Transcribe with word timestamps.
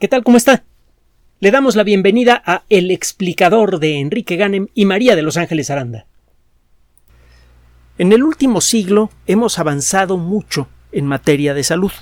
¿Qué 0.00 0.08
tal? 0.08 0.24
¿Cómo 0.24 0.36
está? 0.36 0.64
Le 1.38 1.52
damos 1.52 1.76
la 1.76 1.84
bienvenida 1.84 2.42
a 2.44 2.64
El 2.68 2.90
explicador 2.90 3.78
de 3.78 4.00
Enrique 4.00 4.34
Ganem 4.34 4.66
y 4.74 4.86
María 4.86 5.14
de 5.14 5.22
Los 5.22 5.36
Ángeles 5.36 5.70
Aranda. 5.70 6.06
En 7.96 8.12
el 8.12 8.24
último 8.24 8.60
siglo 8.60 9.10
hemos 9.28 9.60
avanzado 9.60 10.16
mucho 10.16 10.66
en 10.90 11.06
materia 11.06 11.54
de 11.54 11.62
salud 11.62 11.92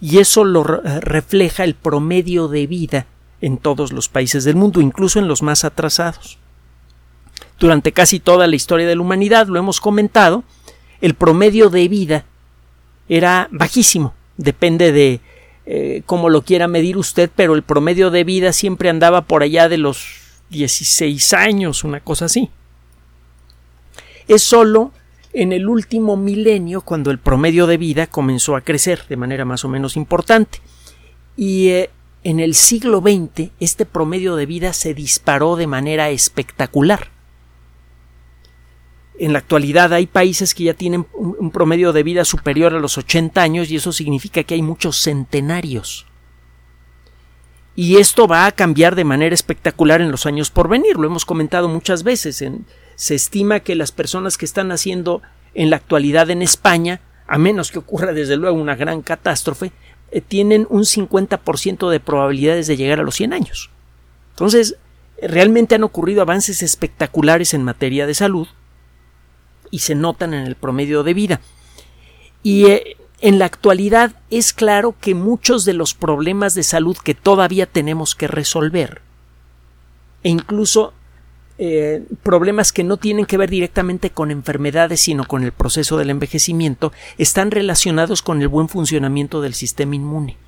y 0.00 0.18
eso 0.18 0.44
lo 0.44 0.64
refleja 0.64 1.64
el 1.64 1.74
promedio 1.74 2.48
de 2.48 2.66
vida 2.66 3.06
en 3.42 3.58
todos 3.58 3.92
los 3.92 4.08
países 4.08 4.44
del 4.44 4.56
mundo, 4.56 4.80
incluso 4.80 5.18
en 5.18 5.28
los 5.28 5.42
más 5.42 5.64
atrasados. 5.64 6.38
Durante 7.58 7.92
casi 7.92 8.18
toda 8.18 8.46
la 8.46 8.56
historia 8.56 8.86
de 8.86 8.96
la 8.96 9.02
humanidad, 9.02 9.46
lo 9.46 9.58
hemos 9.58 9.82
comentado, 9.82 10.42
el 11.02 11.12
promedio 11.12 11.68
de 11.68 11.86
vida 11.86 12.24
era 13.10 13.46
bajísimo, 13.52 14.14
depende 14.38 14.90
de 14.90 15.20
eh, 15.72 16.02
como 16.04 16.30
lo 16.30 16.42
quiera 16.42 16.66
medir 16.66 16.96
usted, 16.96 17.30
pero 17.36 17.54
el 17.54 17.62
promedio 17.62 18.10
de 18.10 18.24
vida 18.24 18.52
siempre 18.52 18.90
andaba 18.90 19.22
por 19.22 19.44
allá 19.44 19.68
de 19.68 19.78
los 19.78 20.04
16 20.48 21.32
años, 21.32 21.84
una 21.84 22.00
cosa 22.00 22.24
así. 22.24 22.50
Es 24.26 24.42
solo 24.42 24.90
en 25.32 25.52
el 25.52 25.68
último 25.68 26.16
milenio 26.16 26.80
cuando 26.80 27.12
el 27.12 27.20
promedio 27.20 27.68
de 27.68 27.76
vida 27.76 28.08
comenzó 28.08 28.56
a 28.56 28.62
crecer 28.62 29.04
de 29.08 29.16
manera 29.16 29.44
más 29.44 29.64
o 29.64 29.68
menos 29.68 29.96
importante. 29.96 30.58
Y 31.36 31.68
eh, 31.68 31.90
en 32.24 32.40
el 32.40 32.56
siglo 32.56 33.00
XX 33.00 33.50
este 33.60 33.86
promedio 33.86 34.34
de 34.34 34.46
vida 34.46 34.72
se 34.72 34.92
disparó 34.92 35.54
de 35.54 35.68
manera 35.68 36.10
espectacular. 36.10 37.12
En 39.20 39.34
la 39.34 39.40
actualidad 39.40 39.92
hay 39.92 40.06
países 40.06 40.54
que 40.54 40.64
ya 40.64 40.72
tienen 40.72 41.06
un 41.12 41.50
promedio 41.50 41.92
de 41.92 42.02
vida 42.02 42.24
superior 42.24 42.74
a 42.74 42.80
los 42.80 42.96
80 42.96 43.42
años 43.42 43.70
y 43.70 43.76
eso 43.76 43.92
significa 43.92 44.42
que 44.44 44.54
hay 44.54 44.62
muchos 44.62 44.96
centenarios. 44.96 46.06
Y 47.76 47.98
esto 47.98 48.26
va 48.26 48.46
a 48.46 48.52
cambiar 48.52 48.94
de 48.94 49.04
manera 49.04 49.34
espectacular 49.34 50.00
en 50.00 50.10
los 50.10 50.24
años 50.24 50.50
por 50.50 50.68
venir. 50.68 50.96
Lo 50.96 51.06
hemos 51.06 51.26
comentado 51.26 51.68
muchas 51.68 52.02
veces. 52.02 52.42
se 52.96 53.14
estima 53.14 53.60
que 53.60 53.74
las 53.74 53.92
personas 53.92 54.38
que 54.38 54.46
están 54.46 54.68
naciendo 54.68 55.20
en 55.52 55.68
la 55.68 55.76
actualidad 55.76 56.30
en 56.30 56.40
España, 56.40 57.02
a 57.26 57.36
menos 57.36 57.70
que 57.70 57.78
ocurra 57.78 58.14
desde 58.14 58.38
luego 58.38 58.58
una 58.58 58.74
gran 58.74 59.02
catástrofe, 59.02 59.70
eh, 60.12 60.22
tienen 60.22 60.66
un 60.70 60.86
50% 60.86 61.90
de 61.90 62.00
probabilidades 62.00 62.68
de 62.68 62.78
llegar 62.78 63.00
a 63.00 63.04
los 63.04 63.16
100 63.16 63.34
años. 63.34 63.68
Entonces, 64.30 64.76
realmente 65.20 65.74
han 65.74 65.84
ocurrido 65.84 66.22
avances 66.22 66.62
espectaculares 66.62 67.52
en 67.52 67.64
materia 67.64 68.06
de 68.06 68.14
salud 68.14 68.48
y 69.70 69.80
se 69.80 69.94
notan 69.94 70.34
en 70.34 70.46
el 70.46 70.54
promedio 70.54 71.02
de 71.02 71.14
vida. 71.14 71.40
Y 72.42 72.66
eh, 72.66 72.96
en 73.20 73.38
la 73.38 73.44
actualidad 73.44 74.12
es 74.30 74.52
claro 74.52 74.94
que 75.00 75.14
muchos 75.14 75.64
de 75.64 75.74
los 75.74 75.94
problemas 75.94 76.54
de 76.54 76.62
salud 76.62 76.96
que 76.96 77.14
todavía 77.14 77.66
tenemos 77.66 78.14
que 78.14 78.26
resolver, 78.28 79.02
e 80.22 80.30
incluso 80.30 80.94
eh, 81.58 82.02
problemas 82.22 82.72
que 82.72 82.84
no 82.84 82.96
tienen 82.96 83.26
que 83.26 83.36
ver 83.36 83.50
directamente 83.50 84.08
con 84.08 84.30
enfermedades, 84.30 85.00
sino 85.00 85.26
con 85.26 85.44
el 85.44 85.52
proceso 85.52 85.98
del 85.98 86.08
envejecimiento, 86.08 86.90
están 87.18 87.50
relacionados 87.50 88.22
con 88.22 88.40
el 88.40 88.48
buen 88.48 88.70
funcionamiento 88.70 89.42
del 89.42 89.52
sistema 89.52 89.94
inmune. 89.94 90.38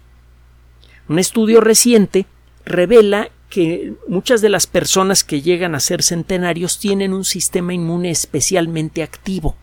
Un 1.09 1.19
estudio 1.19 1.61
reciente 1.61 2.25
revela 2.65 3.29
que 3.53 3.93
muchas 4.09 4.41
de 4.41 4.49
las 4.49 4.67
personas 4.67 5.25
que 5.25 5.43
llegan 5.43 5.75
a 5.75 5.81
ser 5.81 6.03
centenarios 6.03 6.79
tienen 6.79 7.13
un 7.13 7.23
sistema 7.23 7.75
inmune 7.75 8.11
especialmente 8.11 9.03
activo. 9.03 9.57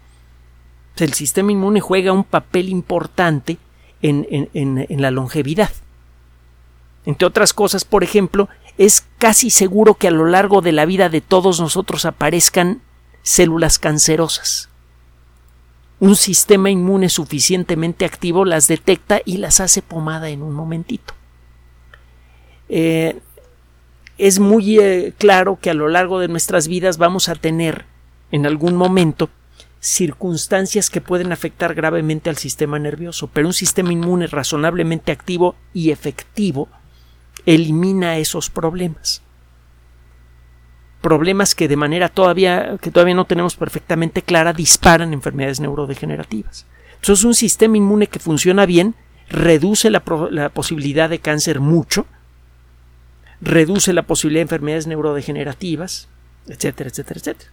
El 0.98 1.14
sistema 1.14 1.54
inmune 1.54 1.82
juega 1.82 2.12
un 2.12 2.24
papel 2.24 2.70
importante 2.70 3.58
en, 4.04 4.28
en, 4.54 5.02
la 5.02 5.10
longevidad. 5.10 5.72
Entre 7.08 7.26
otras 7.26 7.52
cosas, 7.52 7.84
por 7.84 8.04
ejemplo, 8.04 8.48
es 8.78 9.08
casi 9.18 9.50
seguro 9.50 9.96
que 9.96 10.08
a 10.08 10.12
lo 10.12 10.28
largo 10.28 10.62
de 10.62 10.72
la 10.72 10.86
vida 10.86 11.10
de 11.10 11.22
todos 11.22 11.60
nosotros 11.60 12.06
aparezcan 12.06 12.84
células 13.24 13.80
cancerosas. 13.80 14.70
Un 16.00 16.16
sistema 16.16 16.70
inmune 16.70 17.10
suficientemente 17.10 18.06
activo 18.06 18.46
las 18.46 18.68
detecta 18.68 19.20
y 19.26 19.38
las 19.38 19.60
hace 19.60 19.82
pomada 19.82 20.30
en 20.30 20.44
un 20.44 20.54
momentito. 20.54 21.16
Eh, 22.72 23.20
es 24.20 24.40
muy 24.40 24.80
eh, 24.80 25.14
claro 25.18 25.58
que 25.60 25.70
a 25.70 25.74
lo 25.74 25.88
largo 25.88 26.20
de 26.20 26.28
nuestras 26.28 26.68
vidas 26.68 26.98
vamos 26.98 27.30
a 27.30 27.36
tener 27.36 27.86
en 28.32 28.46
algún 28.46 28.76
momento 28.76 29.30
circunstancias 29.80 30.90
que 30.90 31.00
pueden 31.00 31.32
afectar 31.32 31.74
gravemente 31.74 32.30
al 32.30 32.38
sistema 32.38 32.78
nervioso, 32.80 33.30
pero 33.34 33.48
un 33.48 33.54
sistema 33.54 33.94
inmune 33.94 34.28
razonablemente 34.28 35.14
activo 35.14 35.56
y 35.74 35.92
efectivo 35.92 36.68
elimina 37.46 38.18
esos 38.18 38.50
problemas. 38.50 39.24
Problemas 41.00 41.56
que 41.56 41.70
de 41.70 41.78
manera 41.78 42.10
todavía 42.10 42.78
que 42.82 42.92
todavía 42.92 43.16
no 43.16 43.24
tenemos 43.24 43.56
perfectamente 43.56 44.22
clara 44.22 44.52
disparan 44.52 45.14
enfermedades 45.14 45.62
neurodegenerativas. 45.62 46.66
Entonces 46.96 47.24
un 47.24 47.36
sistema 47.36 47.78
inmune 47.78 48.08
que 48.08 48.20
funciona 48.20 48.66
bien 48.66 48.96
reduce 49.30 49.90
la, 49.90 50.04
la 50.30 50.50
posibilidad 50.50 51.10
de 51.10 51.20
cáncer 51.20 51.62
mucho, 51.62 52.06
reduce 53.42 53.94
la 53.94 54.04
posibilidad 54.04 54.40
de 54.40 54.44
enfermedades 54.44 54.88
neurodegenerativas, 54.88 56.08
etcétera, 56.48 56.90
etcétera, 56.90 57.20
etcétera. 57.20 57.52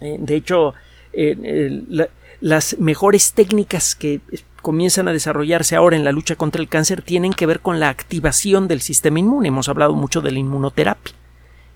Eh, 0.00 0.16
de 0.18 0.34
hecho, 0.34 0.74
eh, 1.12 2.08
las 2.40 2.78
mejores 2.78 3.32
técnicas 3.34 3.94
que 3.94 4.20
comienzan 4.60 5.08
a 5.08 5.12
desarrollarse 5.12 5.76
ahora 5.76 5.96
en 5.96 6.04
la 6.04 6.12
lucha 6.12 6.36
contra 6.36 6.60
el 6.60 6.68
cáncer 6.68 7.02
tienen 7.02 7.32
que 7.32 7.46
ver 7.46 7.60
con 7.60 7.80
la 7.80 7.88
activación 7.88 8.68
del 8.68 8.80
sistema 8.80 9.18
inmune. 9.18 9.48
Hemos 9.48 9.68
hablado 9.68 9.94
mucho 9.94 10.20
de 10.20 10.32
la 10.32 10.38
inmunoterapia 10.38 11.14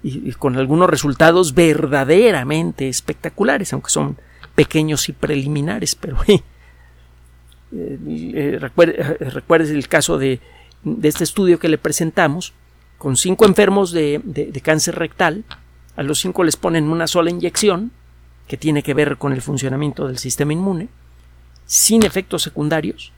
y, 0.02 0.32
con 0.32 0.56
algunos 0.56 0.90
resultados 0.90 1.54
verdaderamente 1.54 2.88
espectaculares, 2.88 3.72
aunque 3.72 3.90
son 3.90 4.18
pequeños 4.54 5.08
y 5.08 5.12
preliminares, 5.12 5.94
pero 5.94 6.16
eh, 7.72 8.58
recuerde, 8.60 9.74
el 9.74 9.88
caso 9.88 10.18
de 10.18 10.40
este 11.02 11.24
estudio 11.24 11.58
que 11.58 11.68
le 11.68 11.78
presentamos, 11.78 12.54
con 12.98 13.16
cinco 13.16 13.44
enfermos 13.44 13.92
de, 13.92 14.60
cáncer 14.62 14.96
rectal, 14.96 15.44
a 15.96 16.02
los 16.02 16.20
cinco 16.20 16.44
les 16.44 16.56
ponen 16.56 16.88
una 16.88 17.06
sola 17.06 17.30
inyección, 17.30 17.92
que 18.48 18.56
tiene 18.56 18.82
que 18.82 18.94
ver 18.94 19.16
con 19.16 19.32
el 19.32 19.42
funcionamiento 19.42 20.06
del 20.06 20.18
sistema 20.18 20.52
inmune, 20.52 20.88
sin 21.66 22.04
efectos 22.04 22.42
secundarios, 22.42 23.12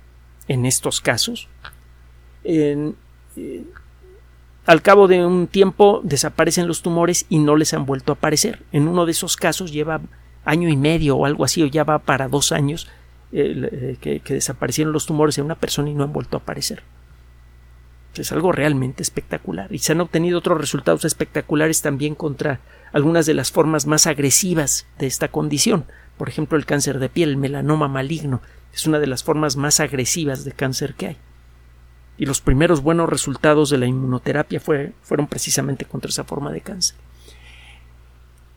en 0.48 0.64
estos 0.64 1.00
casos. 1.00 1.48
Eh, 2.44 2.92
al 4.64 4.82
cabo 4.82 5.06
de 5.06 5.24
un 5.24 5.46
tiempo 5.46 6.00
desaparecen 6.02 6.66
los 6.66 6.82
tumores 6.82 7.26
y 7.28 7.38
no 7.38 7.56
les 7.56 7.74
han 7.74 7.86
vuelto 7.86 8.12
a 8.12 8.14
aparecer. 8.14 8.62
En 8.72 8.88
uno 8.88 9.06
de 9.06 9.12
esos 9.12 9.36
casos 9.36 9.72
lleva 9.72 10.00
año 10.44 10.68
y 10.68 10.76
medio 10.76 11.16
o 11.16 11.26
algo 11.26 11.44
así, 11.44 11.62
o 11.62 11.66
ya 11.66 11.84
va 11.84 11.98
para 11.98 12.28
dos 12.28 12.52
años 12.52 12.88
eh, 13.32 13.96
que 14.00 14.34
desaparecieron 14.34 14.92
los 14.92 15.06
tumores 15.06 15.36
en 15.38 15.44
una 15.44 15.54
persona 15.54 15.90
y 15.90 15.94
no 15.94 16.04
han 16.04 16.12
vuelto 16.12 16.36
a 16.36 16.40
aparecer. 16.40 16.82
Es 18.18 18.32
algo 18.32 18.52
realmente 18.52 19.02
espectacular. 19.02 19.72
Y 19.72 19.78
se 19.78 19.92
han 19.92 20.00
obtenido 20.00 20.38
otros 20.38 20.60
resultados 20.60 21.04
espectaculares 21.04 21.82
también 21.82 22.14
contra 22.14 22.60
algunas 22.92 23.26
de 23.26 23.34
las 23.34 23.50
formas 23.52 23.86
más 23.86 24.06
agresivas 24.06 24.86
de 24.98 25.06
esta 25.06 25.28
condición. 25.28 25.84
Por 26.16 26.28
ejemplo, 26.28 26.58
el 26.58 26.66
cáncer 26.66 26.98
de 26.98 27.08
piel, 27.08 27.30
el 27.30 27.36
melanoma 27.36 27.88
maligno, 27.88 28.42
es 28.72 28.86
una 28.86 28.98
de 28.98 29.06
las 29.06 29.24
formas 29.24 29.56
más 29.56 29.80
agresivas 29.80 30.44
de 30.44 30.52
cáncer 30.52 30.94
que 30.94 31.06
hay. 31.08 31.16
Y 32.16 32.26
los 32.26 32.40
primeros 32.40 32.82
buenos 32.82 33.08
resultados 33.08 33.70
de 33.70 33.78
la 33.78 33.86
inmunoterapia 33.86 34.60
fueron 34.60 35.26
precisamente 35.28 35.84
contra 35.84 36.08
esa 36.08 36.24
forma 36.24 36.50
de 36.50 36.60
cáncer. 36.60 36.96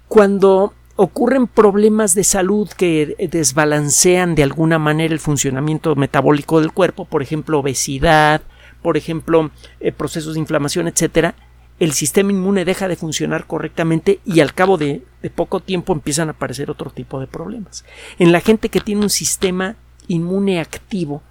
Cuando 0.07 0.73
ocurren 0.95 1.47
problemas 1.47 2.15
de 2.15 2.23
salud 2.23 2.69
que 2.69 3.15
desbalancean 3.31 4.35
de 4.35 4.43
alguna 4.43 4.79
manera 4.79 5.13
el 5.13 5.19
funcionamiento 5.19 5.95
metabólico 5.95 6.59
del 6.59 6.73
cuerpo, 6.73 7.05
por 7.05 7.21
ejemplo, 7.21 7.59
obesidad, 7.59 8.41
por 8.81 8.97
ejemplo, 8.97 9.51
eh, 9.79 9.91
procesos 9.91 10.33
de 10.33 10.39
inflamación, 10.39 10.87
etcétera, 10.87 11.35
el 11.81 11.93
sistema 11.93 12.31
inmune 12.31 12.63
deja 12.63 12.87
de 12.87 12.95
funcionar 12.95 13.47
correctamente 13.47 14.19
y 14.23 14.39
al 14.39 14.53
cabo 14.53 14.77
de, 14.77 15.03
poco 15.33 15.61
tiempo 15.61 15.93
empiezan 15.93 16.27
a 16.27 16.33
aparecer 16.33 16.69
otro 16.69 16.91
tipo 16.91 17.19
de 17.19 17.25
problemas. 17.25 17.85
En 18.19 18.31
la 18.31 18.39
gente 18.39 18.69
que 18.69 18.81
tiene 18.81 19.01
un 19.01 19.09
sistema 19.09 19.75
inmune 20.07 20.59
activo, 20.59 21.23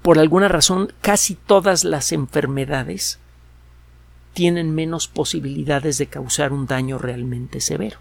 por 0.00 0.18
alguna 0.18 0.48
razón, 0.48 0.92
casi 1.02 1.34
todas 1.34 1.84
las 1.84 2.12
enfermedades 2.12 3.18
tienen 4.32 4.74
menos 4.74 5.08
posibilidades 5.08 5.98
de 5.98 6.06
causar 6.06 6.52
un 6.54 6.66
daño 6.66 6.96
realmente 6.96 7.60
severo. 7.60 7.98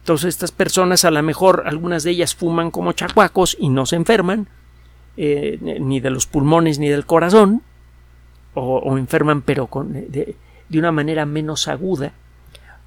Entonces 0.00 0.30
estas 0.30 0.50
personas 0.50 1.04
a 1.04 1.12
lo 1.12 1.22
mejor 1.22 1.62
algunas 1.66 2.02
de 2.02 2.10
ellas 2.10 2.34
fuman 2.34 2.72
como 2.72 2.92
chacuacos 2.92 3.56
y 3.60 3.68
no 3.68 3.86
se 3.86 3.94
enferman, 3.94 4.48
eh, 5.16 5.58
ni 5.60 6.00
de 6.00 6.10
los 6.10 6.26
pulmones 6.26 6.78
ni 6.78 6.88
del 6.88 7.06
corazón, 7.06 7.62
o, 8.54 8.96
enferman 8.96 9.42
pero 9.42 9.66
con, 9.66 9.92
de, 9.92 10.36
una 10.72 10.92
manera 10.92 11.26
menos 11.26 11.68
aguda, 11.68 12.12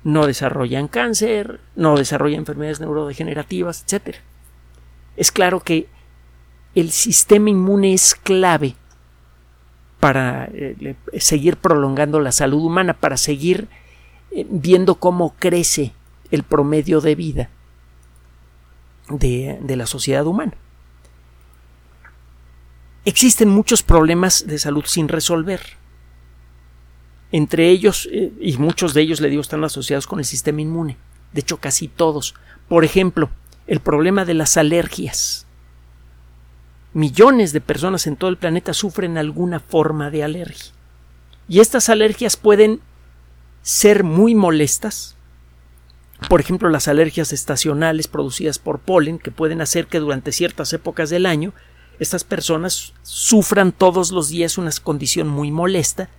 no 0.04 0.26
desarrollan 0.26 0.88
cáncer, 0.88 1.60
no 1.76 1.98
desarrollan 1.98 2.40
enfermedades 2.40 2.80
neurodegenerativas, 2.80 3.84
etc. 3.84 4.18
Es 5.16 5.32
claro 5.32 5.62
que 5.62 5.88
el 6.76 6.92
sistema 6.92 7.50
inmune 7.50 7.94
es 7.94 8.14
clave 8.16 8.76
para 10.00 10.50
eh, 10.54 10.96
seguir 11.18 11.58
prolongando 11.58 12.20
la 12.20 12.32
salud 12.32 12.64
humana, 12.64 12.94
para 12.94 13.18
seguir 13.18 13.68
eh, 14.32 14.46
viendo 14.50 14.96
cómo 14.96 15.34
crece 15.40 15.94
el 16.32 16.44
promedio 16.44 17.02
de 17.02 17.16
vida 17.16 17.50
de, 19.10 19.76
la 19.76 19.86
sociedad 19.86 20.26
humana. 20.26 20.54
Existen 23.08 23.48
muchos 23.48 23.84
problemas 23.84 24.48
de 24.48 24.60
salud 24.60 24.84
sin 24.86 25.08
resolver. 25.08 25.62
Entre 27.32 27.70
ellos, 27.70 28.10
eh, 28.12 28.34
y 28.42 28.58
muchos 28.58 28.94
de 28.94 29.00
ellos, 29.00 29.22
le 29.22 29.30
digo, 29.30 29.42
están 29.42 29.64
asociados 29.64 30.06
con 30.06 30.20
el 30.20 30.26
sistema 30.26 30.60
inmune. 30.60 30.98
De 31.32 31.40
hecho, 31.40 31.56
casi 31.56 31.88
todos. 31.88 32.36
Por 32.68 32.84
ejemplo, 32.84 33.30
el 33.66 33.80
problema 33.80 34.26
de 34.26 34.34
las 34.34 34.58
alergias. 34.58 35.48
Millones 36.92 37.54
de 37.54 37.62
personas 37.62 38.08
en 38.08 38.18
todo 38.18 38.30
el 38.30 38.36
planeta 38.36 38.74
sufren 38.74 39.18
alguna 39.18 39.62
forma 39.62 40.12
de 40.12 40.26
alergia. 40.26 40.74
Y 41.48 41.62
estas 41.62 41.88
alergias 41.88 42.36
pueden 42.36 42.82
ser 43.62 44.04
muy 44.04 44.36
molestas. 44.36 45.16
Por 46.28 46.42
ejemplo, 46.42 46.68
las 46.68 46.90
alergias 46.90 47.32
estacionales 47.32 48.10
producidas 48.10 48.60
por 48.60 48.80
polen, 48.80 49.18
que 49.18 49.32
pueden 49.32 49.62
hacer 49.62 49.88
que 49.88 50.00
durante 50.00 50.34
ciertas 50.34 50.74
épocas 50.74 51.10
del 51.10 51.26
año 51.26 51.54
estas 52.00 52.24
personas 52.24 52.94
sufran 53.04 53.72
todos 53.72 54.12
los 54.12 54.30
días 54.30 54.58
una 54.58 54.72
condición 54.84 55.28
muy 55.28 55.52
molesta 55.52 56.10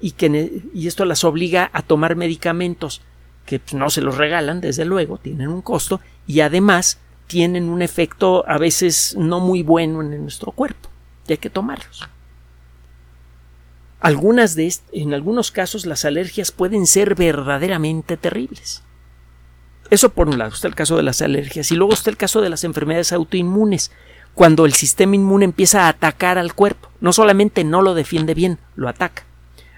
y, 0.00 0.12
que, 0.12 0.62
y 0.74 0.88
esto 0.88 1.04
las 1.04 1.24
obliga 1.24 1.70
a 1.72 1.82
tomar 1.82 2.16
medicamentos 2.16 3.02
que 3.46 3.58
pues, 3.58 3.74
no 3.74 3.90
se 3.90 4.00
los 4.00 4.16
regalan, 4.16 4.60
desde 4.60 4.84
luego, 4.84 5.18
tienen 5.18 5.48
un 5.48 5.62
costo 5.62 6.00
y 6.26 6.40
además 6.40 6.98
tienen 7.26 7.68
un 7.68 7.82
efecto 7.82 8.44
a 8.48 8.58
veces 8.58 9.16
no 9.18 9.40
muy 9.40 9.62
bueno 9.62 10.02
en 10.02 10.22
nuestro 10.22 10.52
cuerpo 10.52 10.88
y 11.26 11.32
hay 11.32 11.38
que 11.38 11.50
tomarlos. 11.50 12.08
Algunas 14.00 14.56
de 14.56 14.72
en 14.92 15.14
algunos 15.14 15.52
casos 15.52 15.86
las 15.86 16.04
alergias 16.04 16.50
pueden 16.50 16.86
ser 16.86 17.14
verdaderamente 17.14 18.16
terribles. 18.16 18.82
Eso 19.90 20.08
por 20.08 20.28
un 20.28 20.38
lado 20.38 20.52
está 20.52 20.66
el 20.66 20.74
caso 20.74 20.96
de 20.96 21.04
las 21.04 21.22
alergias 21.22 21.70
y 21.70 21.76
luego 21.76 21.92
está 21.92 22.10
el 22.10 22.16
caso 22.16 22.40
de 22.40 22.48
las 22.48 22.64
enfermedades 22.64 23.12
autoinmunes, 23.12 23.92
cuando 24.34 24.64
el 24.64 24.72
sistema 24.72 25.16
inmune 25.16 25.44
empieza 25.44 25.84
a 25.84 25.88
atacar 25.88 26.38
al 26.38 26.54
cuerpo. 26.54 26.88
No 27.00 27.12
solamente 27.12 27.64
no 27.64 27.82
lo 27.82 27.94
defiende 27.94 28.34
bien, 28.34 28.58
lo 28.76 28.88
ataca. 28.88 29.24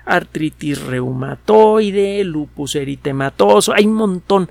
Artritis 0.04 0.82
reumatoide, 0.82 2.24
lupus 2.24 2.74
eritematoso, 2.74 3.72
hay 3.72 3.86
un 3.86 3.94
montón 3.94 4.50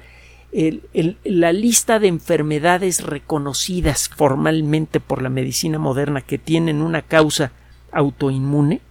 la 1.23 1.51
lista 1.51 1.99
de 1.99 2.07
enfermedades 2.07 3.03
reconocidas 3.03 4.07
formalmente 4.09 4.99
por 4.99 5.21
la 5.21 5.29
medicina 5.29 5.79
moderna 5.79 6.21
que 6.21 6.37
tienen 6.37 6.81
una 6.81 7.01
causa 7.01 7.51
autoinmune. 7.91 8.81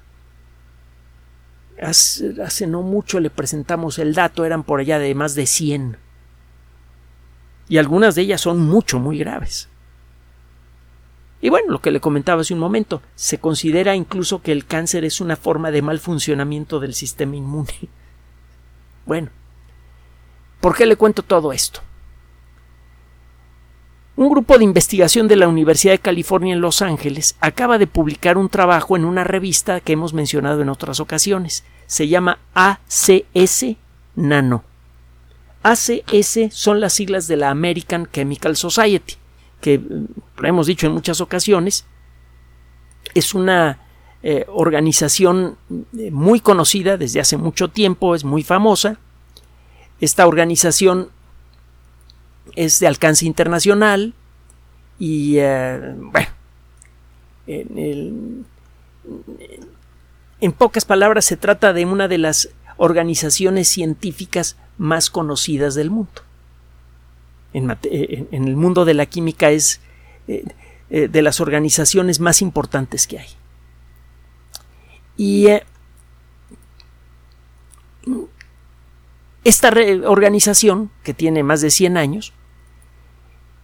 Hace, 1.81 2.67
no 2.67 2.83
mucho 2.83 3.21
le 3.21 3.31
presentamos 3.31 3.99
el 3.99 4.15
dato, 4.15 4.45
eran 4.45 4.65
por 4.65 4.81
allá 4.81 4.99
de 4.99 5.15
más 5.15 5.35
de 5.35 5.47
100. 5.47 5.97
Y 7.69 7.79
algunas 7.79 8.17
de 8.17 8.23
ellas 8.23 8.41
son 8.41 8.61
mucho, 8.61 8.99
muy 8.99 9.19
graves. 9.19 9.69
Y 11.43 11.51
bueno, 11.51 11.73
lo 11.73 11.83
que 11.83 11.91
le 11.91 12.01
comentaba 12.01 12.41
hace 12.41 12.55
un 12.55 12.61
momento, 12.61 13.03
se 13.15 13.39
considera 13.39 13.95
incluso 13.95 14.41
que 14.41 14.53
el 14.53 14.65
cáncer 14.65 15.05
es 15.05 15.21
una 15.21 15.37
forma 15.37 15.71
de 15.71 15.83
mal 15.83 15.99
funcionamiento 15.99 16.81
del 16.81 16.95
sistema 16.95 17.37
inmune. 17.37 17.75
Bueno, 19.05 19.31
¿Por 20.63 20.77
qué 20.77 20.87
le 20.87 20.95
cuento 20.95 21.25
todo 21.25 21.53
esto? 21.53 21.81
Un 24.15 24.31
grupo 24.31 24.57
de 24.59 24.63
investigación 24.63 25.27
de 25.27 25.35
la 25.35 25.49
Universidad 25.49 25.95
de 25.95 25.99
California 25.99 26.55
en 26.55 26.61
Los 26.61 26.83
Ángeles 26.83 27.35
acaba 27.41 27.79
de 27.79 27.89
publicar 27.89 28.39
un 28.39 28.49
trabajo 28.49 28.97
en 28.97 29.05
una 29.05 29.25
revista 29.25 29.81
que 29.81 29.95
hemos 29.95 30.15
mencionado 30.15 30.63
en 30.63 30.69
otras 30.69 31.01
ocasiones. 31.01 31.65
Se 31.87 32.07
llama 32.07 32.39
ACS 32.55 33.75
Nano. 34.15 34.63
ACS 35.65 36.39
son 36.53 36.81
las 36.81 36.93
siglas 36.93 37.27
de 37.27 37.39
la 37.39 37.51
American 37.51 38.09
Chemical 38.13 38.55
Society, 38.55 39.15
que 39.61 39.81
lo 40.43 40.49
hemos 40.49 40.67
dicho 40.67 40.89
en 40.89 40.93
muchas 40.93 41.21
ocasiones, 41.21 41.87
es 43.15 43.33
una 43.33 43.79
eh, 44.25 44.45
organización 44.49 45.57
eh, 45.97 46.11
muy 46.11 46.41
conocida 46.41 46.97
desde 46.97 47.21
hace 47.21 47.37
mucho 47.37 47.69
tiempo, 47.69 48.17
es 48.17 48.25
muy 48.25 48.43
famosa, 48.43 48.99
esta 50.01 50.27
organización 50.27 51.11
es 52.57 52.81
de 52.81 52.89
alcance 52.89 53.25
internacional 53.25 54.15
y, 54.99 55.37
eh, 55.39 55.95
bueno, 55.97 56.29
en, 57.47 58.45
pocas 60.59 60.85
palabras 60.85 61.25
se 61.25 61.37
trata 61.37 61.73
de 61.73 61.85
una 61.85 62.09
de 62.09 62.19
las 62.19 62.49
organizaciones 62.79 63.69
científicas 63.69 64.57
más 64.77 65.09
conocidas 65.09 65.77
del 65.77 65.91
mundo. 65.91 66.23
En, 67.53 67.71
el 68.33 68.57
mundo 68.57 68.85
de 68.85 68.95
la 68.95 69.07
química 69.07 69.51
es 69.51 69.81
de 70.27 71.23
las 71.23 71.41
organizaciones 71.41 72.21
más 72.21 72.43
importantes 72.43 73.07
que 73.07 73.19
hay. 73.19 73.29
Y 75.17 75.47
esta 79.45 79.73
organización, 80.07 80.91
que 81.03 81.15
tiene 81.15 81.43
más 81.43 81.61
de 81.61 81.71
100 81.71 81.97
años, 81.97 82.33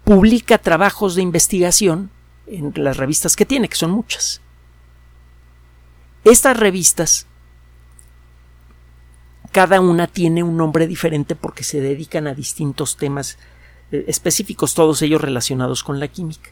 publica 0.04 0.58
trabajos 0.58 1.14
de 1.14 1.22
investigación 1.22 2.10
en 2.46 2.72
las 2.76 2.96
revistas 2.96 3.36
que 3.36 3.44
tiene, 3.46 3.68
que 3.68 3.76
son 3.76 3.90
muchas. 3.90 4.40
Estas 6.24 6.56
revistas, 6.56 7.26
cada 9.52 9.80
una 9.80 10.06
tiene 10.06 10.42
un 10.42 10.56
nombre 10.56 10.86
diferente 10.86 11.36
porque 11.36 11.62
se 11.62 11.80
dedican 11.80 12.26
a 12.26 12.34
distintos 12.34 12.96
temas 12.96 13.34
eh, 13.34 13.57
específicos, 13.90 14.74
todos 14.74 15.02
ellos 15.02 15.20
relacionados 15.20 15.82
con 15.82 16.00
la 16.00 16.08
química. 16.08 16.50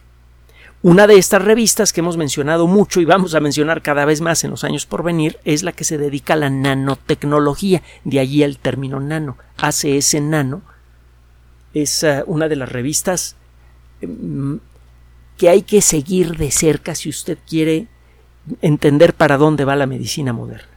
Una 0.83 1.07
de 1.07 1.17
estas 1.17 1.41
revistas 1.41 1.91
que 1.91 2.01
hemos 2.01 2.17
mencionado 2.17 2.67
mucho 2.67 3.01
y 3.01 3.05
vamos 3.05 3.33
a 3.33 3.39
mencionar 3.39 3.81
cada 3.81 4.05
vez 4.05 4.21
más 4.21 4.43
en 4.43 4.51
los 4.51 4.63
años 4.63 4.85
por 4.85 5.03
venir 5.03 5.39
es 5.43 5.63
la 5.63 5.71
que 5.71 5.83
se 5.83 5.97
dedica 5.97 6.33
a 6.33 6.37
la 6.37 6.51
nanotecnología, 6.51 7.81
de 8.03 8.19
allí 8.19 8.43
el 8.43 8.59
término 8.59 8.99
nano. 8.99 9.37
ACS 9.57 10.21
Nano 10.21 10.61
es 11.73 12.03
eh, 12.03 12.23
una 12.27 12.47
de 12.47 12.55
las 12.55 12.71
revistas 12.71 13.35
mm, 14.01 14.55
que 15.37 15.49
hay 15.49 15.63
que 15.63 15.81
seguir 15.81 16.37
de 16.37 16.51
cerca 16.51 16.93
si 16.93 17.09
usted 17.09 17.39
quiere 17.47 17.87
entender 18.61 19.15
para 19.15 19.37
dónde 19.37 19.65
va 19.65 19.75
la 19.75 19.87
medicina 19.87 20.31
moderna. 20.31 20.69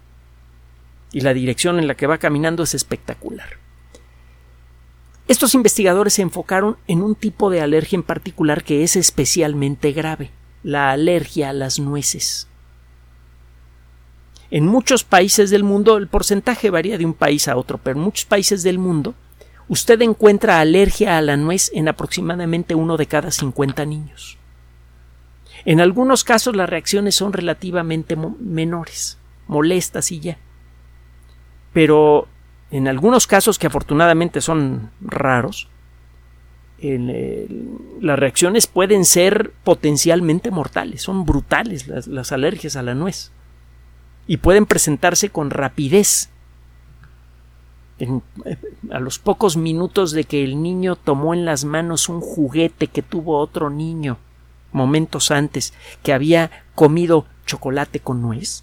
Y 1.13 1.21
la 1.21 1.35
dirección 1.35 1.79
en 1.79 1.87
la 1.87 1.95
que 1.95 2.07
va 2.07 2.19
caminando 2.19 2.63
es 2.63 2.75
espectacular. 2.75 3.59
Estos 5.31 5.55
investigadores 5.55 6.15
se 6.15 6.23
enfocaron 6.23 6.77
en 6.89 7.03
un 7.03 7.15
tipo 7.15 7.51
de 7.51 7.61
alergia 7.61 7.95
en 7.95 8.03
particular 8.03 8.65
que 8.65 8.83
es 8.83 8.97
especialmente 8.97 9.93
grave, 9.93 10.33
la 10.65 10.91
alergia 10.91 11.51
a 11.51 11.53
las 11.53 11.79
nueces. 11.79 12.49
En 14.51 14.67
muchos 14.67 15.05
países 15.05 15.51
del 15.51 15.63
mundo 15.63 15.99
el 15.99 16.09
porcentaje 16.09 16.69
varía 16.69 16.99
de 16.99 17.07
un 17.07 17.15
país 17.15 17.47
a 17.47 17.57
otro, 17.57 17.79
pero 17.79 17.97
en 17.97 18.03
muchos 18.03 18.25
países 18.25 18.65
del 18.65 18.81
mundo 18.81 19.15
usted 19.69 20.03
encuentra 20.03 20.59
alergia 20.59 21.17
a 21.17 21.23
la 21.23 21.37
nuez 21.37 21.71
en 21.75 21.87
aproximadamente 21.87 22.75
uno 22.75 22.97
de 22.97 23.07
cada 23.07 23.31
50 23.31 23.87
niños. 23.87 24.37
En 25.65 25.81
algunos 25.81 26.25
casos 26.25 26.57
las 26.57 26.69
reacciones 26.69 27.15
son 27.15 27.33
relativamente 27.33 28.17
menores, 28.17 29.17
molestas 29.47 30.11
y 30.11 30.19
ya. 30.19 30.39
Pero 31.73 32.27
en 32.71 32.89
algunos 32.89 33.27
casos 33.27 33.59
que 33.59 33.67
afortunadamente 33.67 34.41
son 34.41 34.91
raros, 35.01 35.69
las 36.83 38.19
reacciones 38.19 38.67
pueden 38.67 39.05
ser 39.05 39.53
potencialmente 39.65 40.51
mortales, 40.51 41.03
son 41.03 41.27
brutales 41.27 41.87
las, 41.89 42.33
alergias 42.33 42.77
a 42.77 42.83
la 42.83 42.95
nuez 42.95 43.33
y 44.27 44.39
pueden 44.39 44.65
presentarse 44.65 45.29
con 45.29 45.51
rapidez. 45.51 46.31
a 48.91 48.99
los 48.99 49.19
pocos 49.19 49.59
minutos 49.59 50.13
de 50.13 50.25
que 50.25 50.43
el 50.43 50.63
niño 50.63 50.97
tomó 50.97 51.35
en 51.35 51.45
las 51.45 51.67
manos 51.67 52.09
un 52.09 52.23
juguete 52.23 52.87
que 52.87 53.03
tuvo 53.03 53.39
otro 53.39 53.69
niño 53.69 54.17
momentos 54.73 55.31
antes 55.31 55.75
que 56.03 56.13
había 56.13 56.51
comido 56.75 57.27
chocolate 57.45 58.01
con 58.01 58.23
nuez, 58.23 58.63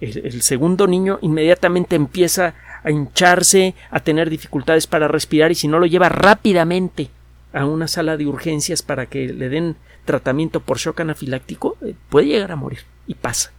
el, 0.00 0.42
segundo 0.42 0.86
niño 0.86 1.18
inmediatamente 1.22 1.96
empieza 1.96 2.54
a 2.84 2.90
hincharse, 2.90 3.74
a 3.90 4.00
tener 4.00 4.28
dificultades 4.28 4.86
para 4.86 5.08
respirar 5.08 5.50
y 5.50 5.54
si 5.54 5.68
no 5.68 5.78
lo 5.78 5.86
lleva 5.86 6.08
rápidamente 6.08 7.10
a 7.52 7.64
una 7.64 7.88
sala 7.88 8.16
de 8.16 8.26
urgencias 8.26 8.82
para 8.82 9.06
que 9.06 9.28
le 9.28 9.48
den 9.48 9.76
tratamiento 10.04 10.60
por 10.60 10.78
shock 10.78 11.00
anafiláctico, 11.00 11.76
eh, 11.82 11.94
puede 12.10 12.26
llegar 12.26 12.52
a 12.52 12.56
morir 12.56 12.80
y 13.06 13.14
pasa. 13.14 13.52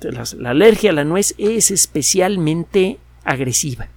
la 0.00 0.50
alergia 0.50 0.90
a 0.90 0.94
la 0.94 1.04
nuez 1.04 1.34
es 1.38 1.70
especialmente 1.70 2.98
agresiva. 3.24 3.88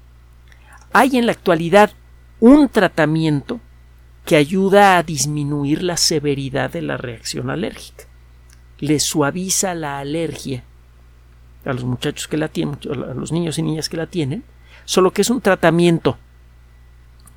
Hay 0.93 1.17
en 1.17 1.25
la 1.25 1.33
actualidad 1.33 1.91
un 2.39 2.69
tratamiento 2.69 3.59
que 4.25 4.35
ayuda 4.35 4.97
a 4.97 5.03
disminuir 5.03 5.83
la 5.83 5.97
severidad 5.97 6.71
de 6.71 6.83
la 6.83 6.97
reacción 6.97 7.49
alérgica. 7.49 8.05
le 8.79 8.99
suaviza 8.99 9.75
la 9.75 9.99
alergia 9.99 10.63
a 11.65 11.73
los 11.73 11.83
muchachos 11.83 12.27
que 12.27 12.37
la 12.37 12.47
tienen, 12.47 12.77
a 12.89 13.13
los 13.13 13.31
niños 13.31 13.57
y 13.57 13.63
niñas 13.63 13.89
que 13.89 13.97
la 13.97 14.07
tienen, 14.07 14.43
solo 14.85 15.11
que 15.11 15.21
es 15.21 15.29
un 15.29 15.41
tratamiento 15.41 16.17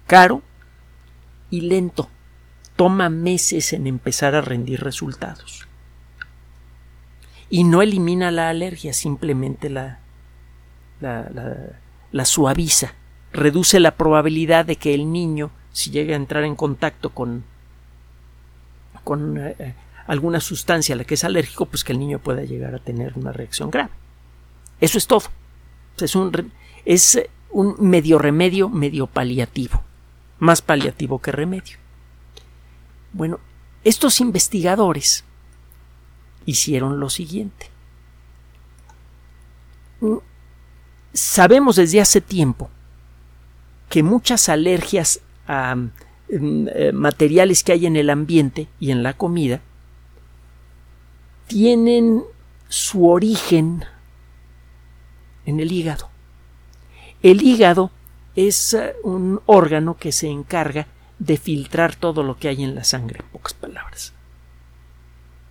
caro 0.07 0.43
y 1.50 1.62
lento. 1.62 2.09
Toma 2.76 3.09
meses 3.11 3.73
en 3.73 3.87
empezar 3.87 4.35
a 4.35 4.41
rendir 4.41 4.81
resultados. 4.81 5.67
Y 7.50 7.64
no 7.64 7.83
elimina 7.83 8.31
la 8.31 8.49
alergia, 8.49 8.95
simplemente 8.95 9.69
la, 9.69 10.00
la, 11.00 12.25
suaviza. 12.25 12.95
Reduce 13.33 13.79
la 13.79 13.97
probabilidad 13.97 14.64
de 14.64 14.76
que 14.76 14.95
el 14.95 15.12
niño, 15.12 15.50
si 15.73 15.91
llega 15.91 16.14
a 16.14 16.17
entrar 16.17 16.45
en 16.45 16.57
contacto 16.57 17.11
con, 17.11 17.45
con 19.05 19.37
eh, 19.38 19.75
alguna 20.07 20.41
sustancia 20.41 20.95
a 20.95 20.99
la 20.99 21.05
que 21.05 21.14
es 21.14 21.25
alérgico, 21.25 21.67
pues 21.67 21.85
que 21.85 21.93
el 21.93 21.99
niño 21.99 22.19
pueda 22.19 22.43
llegar 22.43 22.75
a 22.75 22.79
tener 22.79 23.12
una 23.17 23.33
reacción 23.33 23.71
grave. 23.71 23.91
Eso 24.83 24.99
es 24.99 25.07
todo. 25.07 25.23
Es 25.99 26.17
un, 26.17 26.53
es 26.85 27.23
un 27.51 27.77
medio 27.79 28.19
remedio, 28.19 28.69
medio 28.69 29.07
paliativo. 29.07 29.81
Más 30.41 30.61
paliativo 30.61 31.21
que 31.21 31.31
remedio. 31.31 31.79
Bueno, 33.12 33.39
estos 33.85 34.21
investigadores 34.21 35.25
hicieron 36.47 36.99
lo 36.99 37.11
siguiente. 37.11 37.71
Mm, 40.01 40.17
sabemos 41.12 41.77
desde 41.77 42.01
hace 42.01 42.21
tiempo 42.21 42.69
que 43.89 44.03
muchas 44.03 44.49
alergias 44.49 45.21
a 45.47 45.77
mm, 45.77 45.91
eh, 46.29 46.91
materiales 46.93 47.62
que 47.62 47.71
hay 47.71 47.87
en 47.87 47.95
el 47.95 48.11
ambiente 48.11 48.67
y 48.81 48.91
en 48.91 49.05
la 49.05 49.12
comida 49.12 49.61
tienen 51.47 52.25
su 52.69 53.09
origen 53.09 53.85
en 55.47 55.61
el 55.61 55.73
hígado. 55.73 56.09
El 57.23 57.43
hígado 57.43 57.91
es 58.37 58.75
eh, 58.75 58.95
un 59.05 59.41
órgano 59.47 59.97
que 59.97 60.13
se 60.13 60.29
encarga 60.29 60.87
de 61.19 61.37
filtrar 61.37 61.95
todo 61.95 62.23
lo 62.23 62.37
que 62.37 62.49
hay 62.49 62.65
en 62.65 62.75
la 62.75 62.85
sangre, 62.85 63.21
en 63.21 63.31
pocas 63.31 63.55
palabras. 63.55 64.13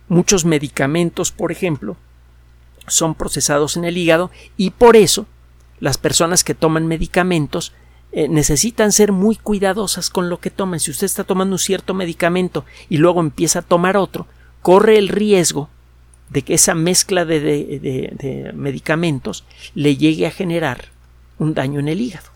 Muchos 0.08 0.44
medicamentos, 0.44 1.32
por 1.32 1.52
ejemplo, 1.52 1.96
son 2.86 3.14
procesados 3.14 3.76
en 3.76 3.84
el 3.84 3.96
hígado 3.96 4.30
y 4.56 4.70
por 4.70 4.96
eso 4.96 5.26
las 5.80 5.98
personas 5.98 6.44
que 6.44 6.54
toman 6.54 6.86
medicamentos 6.86 7.72
eh, 8.12 8.28
necesitan 8.28 8.92
ser 8.92 9.10
muy 9.10 9.36
cuidadosas 9.36 10.10
con 10.10 10.28
lo 10.28 10.38
que 10.38 10.50
toman. 10.50 10.80
Si 10.80 10.90
usted 10.90 11.06
está 11.06 11.24
tomando 11.24 11.54
un 11.54 11.58
cierto 11.58 11.94
medicamento 11.94 12.66
y 12.90 12.98
luego 12.98 13.20
empieza 13.20 13.60
a 13.60 13.62
tomar 13.62 13.96
otro, 13.96 14.26
corre 14.60 14.98
el 14.98 15.08
riesgo 15.08 15.70
de 16.32 16.42
que 16.42 16.54
esa 16.54 16.74
mezcla 16.74 17.26
de, 17.26 18.52
medicamentos 18.54 19.44
le 19.74 19.96
llegue 19.96 20.26
a 20.26 20.30
generar 20.30 20.86
un 21.38 21.52
daño 21.52 21.78
en 21.78 21.88
el 21.88 22.00
hígado. 22.00 22.28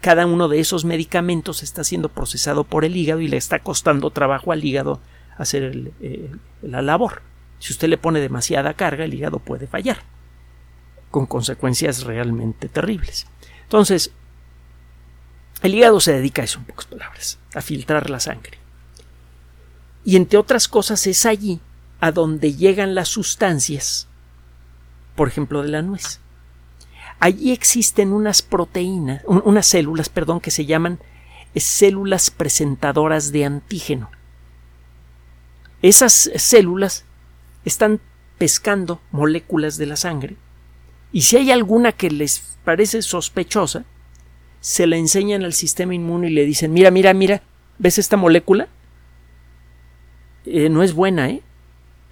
Cada 0.00 0.26
uno 0.26 0.46
de 0.46 0.60
esos 0.60 0.84
medicamentos 0.84 1.64
está 1.64 1.82
siendo 1.82 2.08
procesado 2.08 2.62
por 2.62 2.84
el 2.84 2.96
hígado 2.96 3.20
y 3.20 3.26
le 3.26 3.36
está 3.36 3.58
costando 3.58 4.10
trabajo 4.10 4.52
al 4.52 4.64
hígado 4.64 5.00
hacer 5.36 5.90
eh, 6.00 6.30
la 6.62 6.80
labor. 6.82 7.22
Si 7.58 7.72
usted 7.72 7.88
le 7.88 7.98
pone 7.98 8.20
demasiada 8.20 8.74
carga, 8.74 9.04
el 9.04 9.14
hígado 9.14 9.40
puede 9.40 9.66
fallar, 9.66 9.98
con 11.10 11.26
consecuencias 11.26 12.04
realmente 12.04 12.68
terribles. 12.68 13.26
Entonces, 13.64 14.12
el 15.62 15.74
hígado 15.74 15.98
se 15.98 16.12
dedica 16.12 16.42
a 16.42 16.44
eso, 16.44 16.60
en 16.60 16.66
pocas 16.66 16.86
palabras, 16.86 17.38
a 17.54 17.60
filtrar 17.60 18.08
la 18.08 18.20
sangre. 18.20 18.58
Y 20.04 20.14
entre 20.14 20.38
otras 20.38 20.68
cosas 20.68 21.04
es 21.08 21.26
allí 21.26 21.60
a 22.00 22.12
donde 22.12 22.54
llegan 22.54 22.94
las 22.94 23.08
sustancias, 23.08 24.08
por 25.16 25.28
ejemplo, 25.28 25.62
de 25.62 25.68
la 25.68 25.82
nuez. 25.82 26.20
Allí 27.20 27.52
existen 27.52 28.12
unas 28.12 28.42
proteínas, 28.42 29.22
unas 29.26 29.66
células, 29.66 30.08
perdón, 30.08 30.40
que 30.40 30.50
se 30.50 30.66
llaman 30.66 30.98
células 31.54 32.30
presentadoras 32.30 33.32
de 33.32 33.44
antígeno. 33.44 34.10
Esas 35.82 36.30
células 36.36 37.04
están 37.64 38.00
pescando 38.38 39.00
moléculas 39.12 39.76
de 39.76 39.86
la 39.86 39.96
sangre 39.96 40.36
y 41.14 41.22
si 41.22 41.36
hay 41.36 41.52
alguna 41.52 41.92
que 41.92 42.10
les 42.10 42.58
parece 42.64 43.00
sospechosa, 43.00 43.84
se 44.60 44.88
la 44.88 44.96
enseñan 44.96 45.44
al 45.44 45.52
sistema 45.52 45.94
inmune 45.94 46.28
y 46.28 46.32
le 46.32 46.44
dicen, 46.44 46.72
mira, 46.72 46.90
mira, 46.90 47.14
mira, 47.14 47.42
¿ves 47.78 47.98
esta 47.98 48.16
molécula? 48.16 48.66
Eh, 50.44 50.68
no 50.68 50.82
es 50.82 50.92
buena, 50.92 51.30
¿eh? 51.30 51.43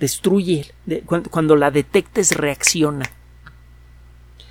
Destruye, 0.02 0.66
cuando, 1.06 1.54
la 1.54 1.70
detectes 1.70 2.32
reacciona. 2.32 3.08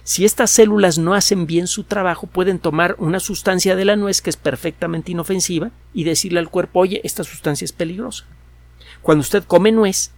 Si 0.03 0.23
estas 0.23 0.49
células 0.49 0.97
no 0.97 1.13
hacen 1.13 1.45
bien 1.45 1.67
su 1.67 1.83
trabajo, 1.83 2.25
pueden 2.25 2.57
tomar 2.57 2.95
una 2.99 3.19
sustancia 3.19 3.75
de 3.75 3.83
la 3.83 3.97
nuez 3.97 4.21
que 4.21 4.29
es 4.29 4.37
perfectamente 4.37 5.11
inofensiva 5.11 5.71
y 5.93 6.05
decirle 6.05 6.39
al 6.39 6.49
cuerpo, 6.49 6.79
oye, 6.79 7.01
esta 7.03 7.25
sustancia 7.25 7.65
es 7.65 7.73
peligrosa. 7.73 8.23
Cuando 9.01 9.23
usted 9.23 9.43
come 9.43 9.73
nuez, 9.73 10.11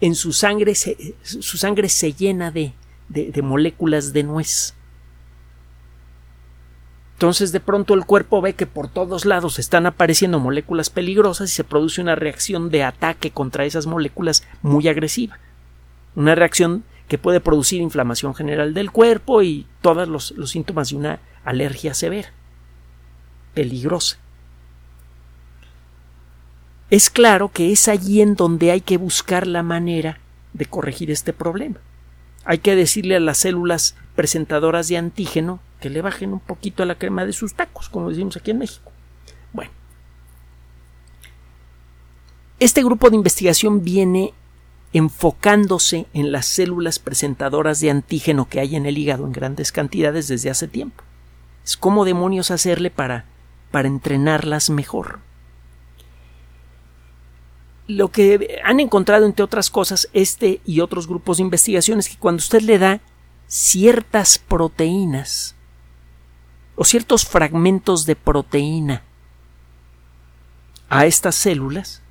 en 0.00 0.14
su 0.14 0.32
sangre 0.32 0.74
se, 0.74 1.14
su 1.22 1.58
sangre 1.58 1.90
se 1.90 2.14
llena 2.14 2.50
de, 2.50 2.72
de 3.08 3.42
moléculas 3.42 4.14
de 4.14 4.22
nuez. 4.22 4.74
Entonces 7.24 7.52
de 7.52 7.60
pronto 7.60 7.94
el 7.94 8.04
cuerpo 8.04 8.42
ve 8.42 8.52
que 8.52 8.66
por 8.66 8.86
todos 8.86 9.24
lados 9.24 9.58
están 9.58 9.86
apareciendo 9.86 10.40
moléculas 10.40 10.90
peligrosas 10.90 11.50
y 11.50 11.54
se 11.54 11.64
produce 11.64 12.02
una 12.02 12.16
reacción 12.16 12.68
de 12.68 12.82
ataque 12.82 13.30
contra 13.30 13.64
esas 13.64 13.86
moléculas 13.86 14.46
muy 14.60 14.88
agresiva. 14.88 15.38
Una 16.16 16.34
reacción 16.34 16.84
que 17.08 17.16
puede 17.16 17.40
producir 17.40 17.80
inflamación 17.80 18.34
general 18.34 18.74
del 18.74 18.90
cuerpo 18.90 19.40
y 19.40 19.66
todos 19.80 20.06
los, 20.06 20.32
los 20.32 20.50
síntomas 20.50 20.90
de 20.90 20.96
una 20.96 21.18
alergia 21.46 21.94
severa. 21.94 22.28
Peligrosa. 23.54 24.18
Es 26.90 27.08
claro 27.08 27.48
que 27.48 27.72
es 27.72 27.88
allí 27.88 28.20
en 28.20 28.34
donde 28.34 28.70
hay 28.70 28.82
que 28.82 28.98
buscar 28.98 29.46
la 29.46 29.62
manera 29.62 30.18
de 30.52 30.66
corregir 30.66 31.10
este 31.10 31.32
problema. 31.32 31.80
Hay 32.44 32.58
que 32.58 32.76
decirle 32.76 33.16
a 33.16 33.20
las 33.20 33.38
células 33.38 33.96
presentadoras 34.14 34.88
de 34.88 34.98
antígeno 34.98 35.60
que 35.84 35.90
le 35.90 36.00
bajen 36.00 36.32
un 36.32 36.40
poquito 36.40 36.82
a 36.82 36.86
la 36.86 36.94
crema 36.94 37.26
de 37.26 37.34
sus 37.34 37.52
tacos, 37.52 37.90
como 37.90 38.08
decimos 38.08 38.38
aquí 38.38 38.52
en 38.52 38.56
México. 38.56 38.90
Bueno, 39.52 39.70
este 42.58 42.82
grupo 42.82 43.10
de 43.10 43.16
investigación 43.16 43.84
viene 43.84 44.32
enfocándose 44.94 46.06
en 46.14 46.32
las 46.32 46.46
células 46.46 46.98
presentadoras 46.98 47.80
de 47.80 47.90
antígeno 47.90 48.48
que 48.48 48.60
hay 48.60 48.76
en 48.76 48.86
el 48.86 48.96
hígado 48.96 49.26
en 49.26 49.32
grandes 49.32 49.72
cantidades 49.72 50.26
desde 50.26 50.48
hace 50.48 50.68
tiempo. 50.68 51.04
Es 51.66 51.76
cómo 51.76 52.06
demonios 52.06 52.50
hacerle 52.50 52.88
para, 52.90 53.26
para 53.70 53.86
entrenarlas 53.86 54.70
mejor. 54.70 55.18
Lo 57.86 58.10
que 58.10 58.58
han 58.64 58.80
encontrado, 58.80 59.26
entre 59.26 59.44
otras 59.44 59.68
cosas, 59.68 60.08
este 60.14 60.62
y 60.64 60.80
otros 60.80 61.06
grupos 61.06 61.36
de 61.36 61.42
investigación 61.42 61.98
es 61.98 62.08
que 62.08 62.16
cuando 62.16 62.38
usted 62.38 62.62
le 62.62 62.78
da 62.78 63.02
ciertas 63.48 64.38
proteínas 64.38 65.54
o 66.76 66.84
ciertos 66.84 67.24
fragmentos 67.24 68.06
de 68.06 68.16
proteína 68.16 69.02
a 70.88 71.06
estas 71.06 71.34
células, 71.34 72.02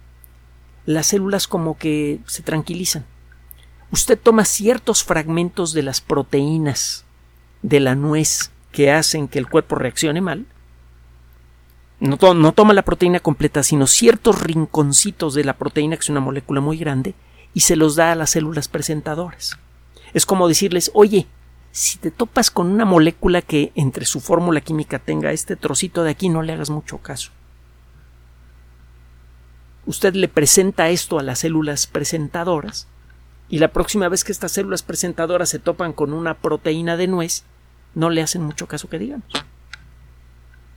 las 0.85 1.07
células 1.07 1.47
como 1.47 1.77
que 1.77 2.19
se 2.25 2.43
tranquilizan. 2.43 3.05
Usted 3.91 4.19
toma 4.19 4.45
ciertos 4.45 5.03
fragmentos 5.03 5.73
de 5.73 5.83
las 5.83 6.01
proteínas 6.01 7.05
de 7.61 7.79
la 7.79 7.95
nuez 7.95 8.51
que 8.71 8.91
hacen 8.91 9.27
que 9.27 9.39
el 9.39 9.47
cuerpo 9.47 9.75
reaccione 9.75 10.19
mal. 10.19 10.45
No, 11.99 12.17
toma 12.17 12.73
la 12.73 12.81
proteína 12.81 13.19
completa, 13.21 13.63
sino 13.63 13.87
ciertos 13.87 14.41
rinconcitos 14.41 15.35
de 15.35 15.45
la 15.45 15.53
proteína, 15.53 15.95
que 15.95 16.01
es 16.01 16.09
una 16.09 16.19
molécula 16.19 16.59
muy 16.59 16.77
grande, 16.77 17.15
y 17.53 17.61
se 17.61 17.77
los 17.77 17.95
da 17.95 18.11
a 18.11 18.15
las 18.15 18.31
células 18.31 18.67
presentadoras. 18.67 19.57
Es 20.13 20.25
como 20.25 20.49
decirles, 20.49 20.91
oye, 20.93 21.27
si 21.73 21.97
te 21.97 22.11
topas 22.11 22.51
con 22.51 22.67
una 22.67 22.85
molécula 22.85 23.41
que 23.41 23.71
entre 23.73 24.05
su 24.05 24.19
fórmula 24.19 24.61
química 24.61 24.99
tenga 24.99 25.31
este 25.31 25.55
trocito 25.55 26.03
de 26.03 26.11
aquí, 26.11 26.29
no 26.29 26.43
le 26.43 26.53
hagas 26.53 26.69
mucho 26.69 26.99
caso. 26.99 27.31
Usted 29.87 30.13
le 30.13 30.27
presenta 30.27 30.89
esto 30.89 31.17
a 31.17 31.23
las 31.23 31.39
células 31.39 31.87
presentadoras 31.87 32.87
y 33.49 33.57
la 33.57 33.73
próxima 33.73 34.07
vez 34.07 34.23
que 34.23 34.31
estas 34.31 34.51
células 34.51 34.83
presentadoras 34.83 35.49
se 35.49 35.57
topan 35.57 35.93
con 35.93 36.13
una 36.13 36.35
proteína 36.35 36.95
de 36.95 37.07
nuez, 37.07 37.43
no 37.95 38.11
le 38.11 38.21
hacen 38.21 38.43
mucho 38.43 38.67
caso 38.67 38.87
que 38.87 38.99
digamos. 38.99 39.25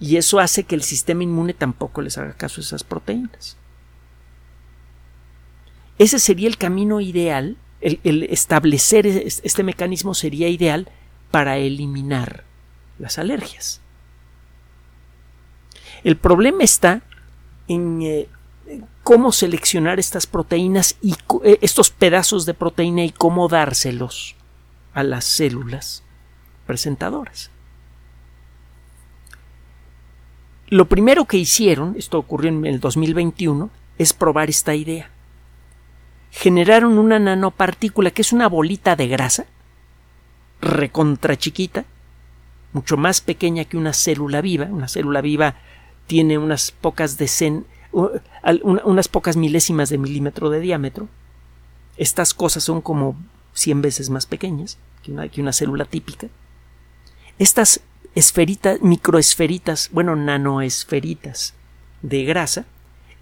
Y 0.00 0.16
eso 0.16 0.40
hace 0.40 0.64
que 0.64 0.74
el 0.74 0.82
sistema 0.82 1.22
inmune 1.22 1.52
tampoco 1.52 2.00
les 2.00 2.16
haga 2.16 2.32
caso 2.32 2.62
a 2.62 2.64
esas 2.64 2.84
proteínas. 2.84 3.58
Ese 5.98 6.18
sería 6.18 6.48
el 6.48 6.56
camino 6.56 7.02
ideal 7.02 7.58
el, 7.86 8.24
establecer 8.24 9.06
este 9.06 9.62
mecanismo 9.62 10.14
sería 10.14 10.48
ideal 10.48 10.88
para 11.30 11.58
eliminar 11.58 12.44
las 12.98 13.18
alergias. 13.18 13.80
El 16.02 16.16
problema 16.16 16.64
está 16.64 17.02
en 17.68 18.02
eh, 18.02 18.28
cómo 19.02 19.32
seleccionar 19.32 19.98
estas 19.98 20.26
proteínas 20.26 20.96
y 21.00 21.14
eh, 21.44 21.58
estos 21.62 21.90
pedazos 21.90 22.46
de 22.46 22.54
proteína 22.54 23.04
y 23.04 23.10
cómo 23.10 23.48
dárselos 23.48 24.34
a 24.92 25.02
las 25.02 25.24
células 25.24 26.02
presentadoras. 26.66 27.50
Lo 30.68 30.88
primero 30.88 31.26
que 31.26 31.36
hicieron, 31.36 31.94
esto 31.96 32.18
ocurrió 32.18 32.50
en 32.50 32.66
el 32.66 32.80
2021, 32.80 33.70
es 33.98 34.12
probar 34.12 34.50
esta 34.50 34.74
idea. 34.74 35.10
Generaron 36.38 36.98
una 36.98 37.18
nanopartícula 37.18 38.10
que 38.10 38.20
es 38.20 38.30
una 38.30 38.46
bolita 38.46 38.94
de 38.94 39.08
grasa, 39.08 39.46
recontra 40.60 41.38
chiquita, 41.38 41.86
mucho 42.74 42.98
más 42.98 43.22
pequeña 43.22 43.64
que 43.64 43.78
una 43.78 43.94
célula 43.94 44.42
viva. 44.42 44.66
Una 44.66 44.86
célula 44.86 45.22
viva 45.22 45.54
tiene 46.06 46.36
unas 46.36 46.72
pocas 46.72 47.16
decen, 47.16 47.64
unas 48.52 49.08
pocas 49.08 49.38
milésimas 49.38 49.88
de 49.88 49.96
milímetro 49.96 50.50
de 50.50 50.60
diámetro. 50.60 51.08
Estas 51.96 52.34
cosas 52.34 52.64
son 52.64 52.82
como 52.82 53.16
100 53.54 53.80
veces 53.80 54.10
más 54.10 54.26
pequeñas 54.26 54.76
que 55.02 55.12
una, 55.12 55.28
que 55.28 55.40
una 55.40 55.54
célula 55.54 55.86
típica. 55.86 56.26
Estas 57.38 57.80
esferitas, 58.14 58.82
microesferitas, 58.82 59.88
bueno, 59.90 60.16
nanoesferitas 60.16 61.54
de 62.02 62.24
grasa, 62.24 62.66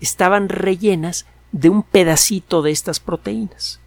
estaban 0.00 0.48
rellenas 0.48 1.26
de 1.54 1.68
un 1.68 1.84
pedacito 1.84 2.62
de 2.62 2.72
estas 2.72 2.98
proteínas. 2.98 3.78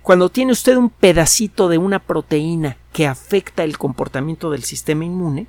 Cuando 0.00 0.30
tiene 0.30 0.52
usted 0.52 0.78
un 0.78 0.88
pedacito 0.88 1.68
de 1.68 1.76
una 1.76 1.98
proteína 1.98 2.78
que 2.94 3.06
afecta 3.06 3.64
el 3.64 3.76
comportamiento 3.76 4.50
del 4.50 4.64
sistema 4.64 5.04
inmune, 5.04 5.46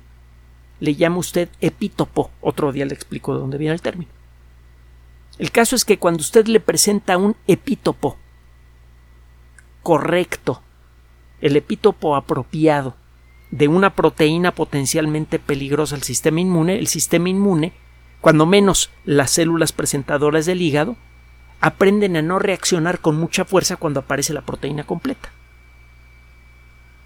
le 0.80 0.94
llama 0.94 1.16
usted 1.16 1.48
epítopo. 1.62 2.30
Otro 2.42 2.70
día 2.70 2.84
le 2.84 2.92
explico 2.92 3.32
de 3.32 3.40
dónde 3.40 3.56
viene 3.56 3.72
el 3.72 3.80
término. 3.80 4.10
El 5.38 5.50
caso 5.50 5.74
es 5.74 5.86
que 5.86 5.98
cuando 5.98 6.20
usted 6.20 6.46
le 6.48 6.60
presenta 6.60 7.16
un 7.16 7.34
epítopo 7.46 8.18
correcto, 9.82 10.60
el 11.40 11.56
epítopo 11.56 12.14
apropiado, 12.14 12.94
de 13.50 13.68
una 13.68 13.94
proteína 13.94 14.54
potencialmente 14.54 15.38
peligrosa 15.38 15.96
al 15.96 16.02
sistema 16.02 16.40
inmune, 16.40 16.78
el 16.78 16.88
sistema 16.88 17.30
inmune, 17.30 17.72
cuando 18.24 18.46
menos 18.46 18.88
las 19.04 19.32
células 19.32 19.72
presentadoras 19.72 20.46
del 20.46 20.62
hígado, 20.62 20.96
aprenden 21.60 22.16
a 22.16 22.22
no 22.22 22.38
reaccionar 22.38 23.00
con 23.00 23.16
mucha 23.16 23.44
fuerza 23.44 23.76
cuando 23.76 24.00
aparece 24.00 24.32
la 24.32 24.40
proteína 24.40 24.84
completa. 24.84 25.30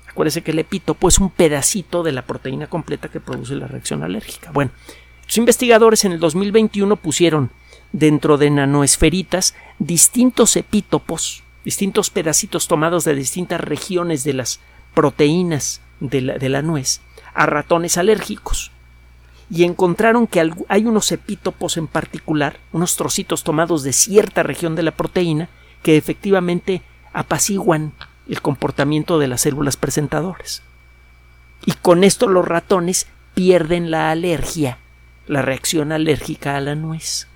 Acuérdese 0.08 0.42
que 0.42 0.52
el 0.52 0.60
epítopo 0.60 1.08
es 1.08 1.18
un 1.18 1.30
pedacito 1.30 2.04
de 2.04 2.12
la 2.12 2.22
proteína 2.22 2.68
completa 2.68 3.08
que 3.08 3.18
produce 3.18 3.56
la 3.56 3.66
reacción 3.66 4.04
alérgica. 4.04 4.52
Bueno, 4.52 4.70
los 5.26 5.36
investigadores 5.38 6.04
en 6.04 6.12
el 6.12 6.20
2021 6.20 6.94
pusieron 6.94 7.50
dentro 7.90 8.38
de 8.38 8.50
nanoesferitas 8.50 9.56
distintos 9.80 10.54
epítopos, 10.54 11.42
distintos 11.64 12.10
pedacitos 12.10 12.68
tomados 12.68 13.04
de 13.04 13.16
distintas 13.16 13.60
regiones 13.60 14.22
de 14.22 14.34
las 14.34 14.60
proteínas 14.94 15.80
de 15.98 16.48
la, 16.48 16.62
nuez 16.62 17.00
a 17.34 17.46
ratones 17.46 17.98
alérgicos 17.98 18.70
y 19.50 19.64
encontraron 19.64 20.26
que 20.26 20.52
hay 20.68 20.84
unos 20.84 21.10
epítopos 21.10 21.76
en 21.76 21.86
particular, 21.86 22.58
unos 22.72 22.96
trocitos 22.96 23.44
tomados 23.44 23.82
de 23.82 23.92
cierta 23.92 24.42
región 24.42 24.74
de 24.74 24.82
la 24.82 24.92
proteína, 24.92 25.48
que 25.82 25.96
efectivamente 25.96 26.82
apaciguan 27.12 27.92
el 28.28 28.42
comportamiento 28.42 29.18
de 29.18 29.28
las 29.28 29.40
células 29.40 29.76
presentadoras. 29.76 30.62
Y 31.64 31.72
con 31.72 32.04
esto 32.04 32.28
los 32.28 32.46
ratones 32.46 33.06
pierden 33.34 33.90
la 33.90 34.10
alergia, 34.10 34.78
la 35.26 35.42
reacción 35.42 35.92
alérgica 35.92 36.56
a 36.56 36.60
la 36.60 36.74
nuez. 36.74 37.26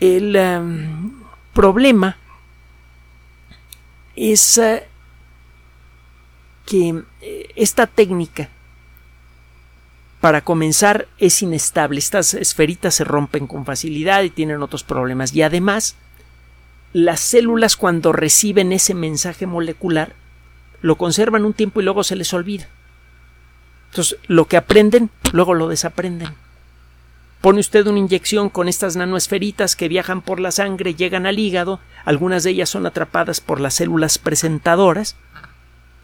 El 0.00 0.34
em, 0.36 1.12
problema 1.52 2.16
es 4.16 4.58
eh, 4.58 4.86
que 6.66 7.02
eh, 7.20 7.48
esta 7.56 7.86
técnica 7.86 8.48
para 10.20 10.42
comenzar 10.42 11.06
es 11.18 11.42
inestable. 11.42 11.98
Estas 11.98 12.34
esferitas 12.34 12.94
se 12.94 13.04
rompen 13.04 13.46
con 13.46 13.64
facilidad 13.64 14.22
y 14.22 14.30
tienen 14.30 14.62
otros 14.62 14.84
problemas. 14.84 15.34
Y 15.34 15.42
además, 15.42 15.96
las 16.92 17.20
células 17.20 17.76
cuando 17.76 18.12
reciben 18.12 18.72
ese 18.72 18.94
mensaje 18.94 19.46
molecular 19.46 20.14
lo 20.80 20.96
conservan 20.96 21.44
un 21.44 21.54
tiempo 21.54 21.80
y 21.80 21.84
luego 21.84 22.04
se 22.04 22.16
les 22.16 22.32
olvida. 22.32 22.68
Entonces, 23.90 24.18
lo 24.26 24.46
que 24.46 24.56
aprenden, 24.56 25.10
luego 25.32 25.54
lo 25.54 25.68
desaprenden. 25.68 26.28
Pone 27.40 27.60
usted 27.60 27.86
una 27.86 28.00
inyección 28.00 28.48
con 28.48 28.68
estas 28.68 28.96
nanoesferitas 28.96 29.76
que 29.76 29.88
viajan 29.88 30.22
por 30.22 30.40
la 30.40 30.50
sangre, 30.50 30.94
llegan 30.94 31.24
al 31.26 31.38
hígado, 31.38 31.80
algunas 32.04 32.42
de 32.42 32.50
ellas 32.50 32.68
son 32.68 32.84
atrapadas 32.84 33.40
por 33.40 33.60
las 33.60 33.74
células 33.74 34.18
presentadoras, 34.18 35.16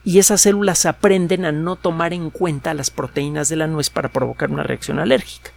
y 0.05 0.19
esas 0.19 0.43
células 0.43 0.85
aprenden 0.85 1.47
a 1.47 1.53
no 1.53 1.77
tomar 1.77 2.13
en 2.13 2.31
cuenta 2.31 2.75
las 2.75 2.91
proteínas 2.91 3.49
de 3.49 3.57
la 3.57 3.67
nuez 3.67 3.89
para 3.89 4.11
provocar 4.11 4.51
una 4.51 4.63
reacción 4.63 4.99
alérgica. 4.99 5.51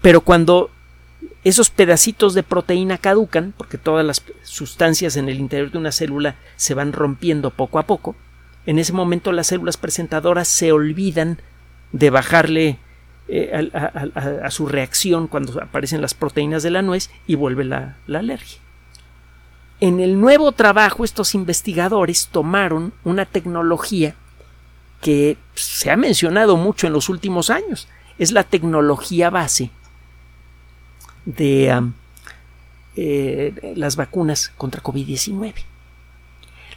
Pero 0.00 0.20
cuando 0.22 0.70
esos 1.44 1.70
pedacitos 1.70 2.34
de 2.34 2.42
proteína 2.42 2.98
caducan, 2.98 3.54
porque 3.56 3.78
todas 3.78 4.04
las 4.04 4.24
sustancias 4.42 5.16
en 5.16 5.28
el 5.28 5.38
interior 5.38 5.70
de 5.70 5.78
una 5.78 5.92
célula 5.92 6.36
se 6.56 6.74
van 6.74 6.92
rompiendo 6.92 7.50
poco 7.50 7.78
a 7.78 7.86
poco, 7.86 8.16
en 8.66 8.80
ese 8.80 8.92
momento 8.92 9.30
las 9.30 9.48
células 9.48 9.76
presentadoras 9.76 10.48
se 10.48 10.72
olvidan 10.72 11.38
de 11.92 12.10
bajarle 12.10 12.78
eh, 13.28 13.70
a, 13.72 14.50
su 14.50 14.66
reacción 14.66 15.28
cuando 15.28 15.62
aparecen 15.62 16.00
las 16.00 16.14
proteínas 16.14 16.64
de 16.64 16.70
la 16.70 16.82
nuez 16.82 17.10
y 17.28 17.36
vuelve 17.36 17.64
la 17.64 17.96
alergia. 18.08 18.61
En 19.82 19.98
el 19.98 20.20
nuevo 20.20 20.52
trabajo 20.52 21.02
estos 21.02 21.34
investigadores 21.34 22.28
tomaron 22.28 22.92
una 23.02 23.26
tecnología 23.26 24.14
que 25.00 25.36
se 25.56 25.90
ha 25.90 25.96
mencionado 25.96 26.56
mucho 26.56 26.86
en 26.86 26.92
los 26.92 27.08
últimos 27.08 27.50
años. 27.50 27.88
Es 28.16 28.30
la 28.30 28.44
tecnología 28.44 29.28
base 29.28 29.70
de 31.24 31.82
eh, 32.94 33.72
las 33.74 33.96
vacunas 33.96 34.52
contra 34.56 34.80
COVID-19. 34.80 35.52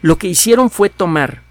Lo 0.01 0.17
que 0.17 0.27
hicieron 0.27 0.71
fue 0.71 0.89
tomar 0.89 1.43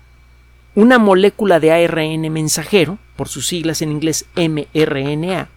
una 0.75 0.99
molécula 0.99 1.61
de 1.61 1.71
ARN 1.71 2.33
mensajero, 2.33 2.99
por 3.15 3.29
sus 3.29 3.47
siglas 3.47 3.81
en 3.81 3.93
inglés 3.93 4.27
mRNA, 4.35 5.51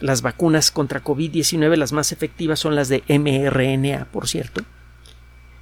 las 0.00 0.22
vacunas 0.22 0.70
contra 0.70 1.02
COVID-19, 1.02 1.76
las 1.76 1.92
más 1.92 2.12
efectivas 2.12 2.58
son 2.58 2.74
las 2.74 2.88
de 2.88 3.02
mRNA, 3.08 4.06
por 4.06 4.28
cierto. 4.28 4.62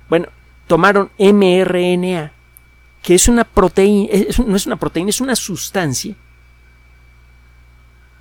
Bueno, 0.09 0.29
tomaron 0.67 1.11
mRNA, 1.19 2.33
que 3.03 3.15
es 3.15 3.29
una 3.29 3.45
proteína, 3.45 4.13
no 4.47 4.57
es 4.57 4.67
una 4.67 4.77
proteína, 4.77 5.11
es 5.11 5.21
una 5.21 5.37
sustancia 5.37 6.15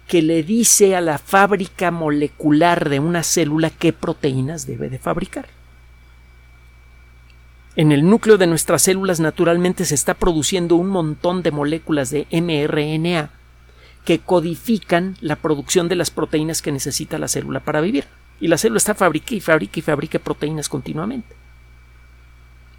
que 0.08 0.22
le 0.22 0.44
dice 0.44 0.96
a 0.96 1.02
la 1.02 1.18
fábrica 1.18 1.90
molecular 1.90 2.90
de 2.90 3.00
una 3.00 3.24
célula 3.24 3.70
qué 3.70 3.94
proteínas 3.94 4.68
debe 4.68 4.90
de 4.90 5.00
fabricar. 5.00 5.48
En 7.76 7.92
el 7.92 8.08
núcleo 8.08 8.38
de 8.38 8.46
nuestras 8.46 8.84
células 8.84 9.20
naturalmente 9.20 9.86
se 9.86 9.96
está 9.96 10.14
produciendo 10.14 10.76
un 10.76 10.90
montón 10.90 11.42
de 11.42 11.52
moléculas 11.52 12.12
de 12.12 12.28
mRNA 12.30 13.32
que 14.06 14.20
codifican 14.20 15.16
la 15.22 15.36
producción 15.38 15.88
de 15.88 15.96
las 15.96 16.12
proteínas 16.12 16.62
que 16.62 16.72
necesita 16.72 17.18
la 17.18 17.28
célula 17.28 17.62
para 17.62 17.82
vivir. 17.82 18.06
Y 18.40 18.48
la 18.48 18.58
célula 18.58 18.78
está 18.78 18.94
fabrica 18.94 19.36
y 19.36 19.40
fabrica 19.40 19.80
y 19.80 19.82
fabrica 19.82 20.20
proteínas 20.20 20.68
continuamente. 20.68 21.36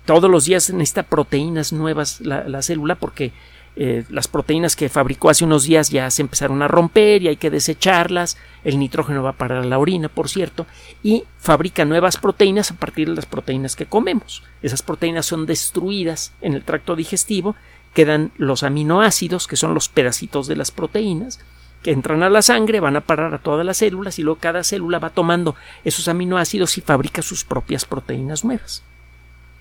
Todos 0.05 0.31
los 0.31 0.45
días 0.45 0.71
necesita 0.71 1.05
proteínas 1.05 1.73
nuevas 1.73 2.21
la, 2.21 2.61
célula 2.61 2.97
porque 2.97 3.33
eh, 3.77 4.05
las 4.11 4.29
proteínas 4.29 4.77
que 4.77 4.91
fabricó 4.91 5.31
hace 5.31 5.47
unos 5.47 5.65
días 5.65 5.89
ya 5.89 6.11
se 6.11 6.21
empezaron 6.21 6.61
a 6.61 6.69
romper 6.69 7.23
y 7.23 7.29
hay 7.29 7.37
que 7.37 7.49
desecharlas. 7.49 8.37
El 8.65 8.79
nitrógeno 8.79 9.23
va 9.23 9.33
para 9.33 9.65
la 9.65 9.79
orina, 9.79 10.11
por 10.11 10.29
cierto, 10.29 10.67
y 11.03 11.25
fabrica 11.39 11.87
nuevas 11.87 12.19
proteínas 12.19 12.71
a 12.71 12.75
partir 12.75 13.09
de 13.09 13.15
las 13.15 13.25
proteínas 13.25 13.77
que 13.77 13.87
comemos. 13.87 14.43
Esas 14.61 14.83
proteínas 14.83 15.25
son 15.25 15.47
destruidas 15.47 16.35
en 16.43 16.53
el 16.53 16.65
tracto 16.65 16.97
digestivo 16.97 17.57
quedan 17.95 18.33
los 18.37 18.63
aminoácidos, 18.63 19.47
que 19.47 19.57
son 19.57 19.73
los 19.73 19.89
pedacitos 19.89 20.47
de 20.47 20.57
las 20.57 20.71
proteínas, 20.71 21.41
que 21.83 21.93
entran 21.93 22.23
a 22.23 22.31
la 22.31 22.43
sangre, 22.43 22.81
van 22.81 22.97
a 22.97 23.03
parar 23.03 23.35
a 23.35 23.39
todas 23.39 23.65
las 23.65 23.77
células 23.77 24.19
y 24.19 24.23
luego 24.23 24.41
cada 24.41 24.65
célula 24.65 24.99
va 24.99 25.11
tomando 25.11 25.55
esos 25.85 26.09
aminoácidos 26.09 26.77
y 26.79 26.81
fabrica 26.81 27.23
sus 27.23 27.45
propias 27.45 27.85
proteínas 27.85 28.45
nuevas. 28.45 28.83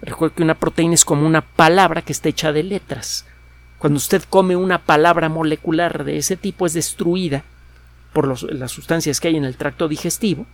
Recuerde 0.01 0.35
que 0.35 0.43
una 0.43 0.55
proteína 0.55 0.95
es 0.95 1.05
como 1.05 1.25
una 1.25 1.41
palabra 1.41 2.01
que 2.01 2.11
está 2.11 2.29
hecha 2.29 2.51
de 2.51 2.63
letras. 2.63 3.25
Cuando 3.77 3.97
usted 3.97 4.23
come 4.29 4.55
una 4.55 4.79
palabra 4.79 5.29
molecular 5.29 6.03
de 6.03 6.17
ese 6.17 6.35
tipo 6.35 6.65
es 6.65 6.73
destruida 6.73 7.43
por 8.13 8.27
las 8.53 8.71
sustancias 8.71 9.19
que 9.19 9.27
hay 9.27 9.37
en 9.37 9.45
el 9.45 9.57
tracto 9.57 9.87
digestivo, 9.87 10.45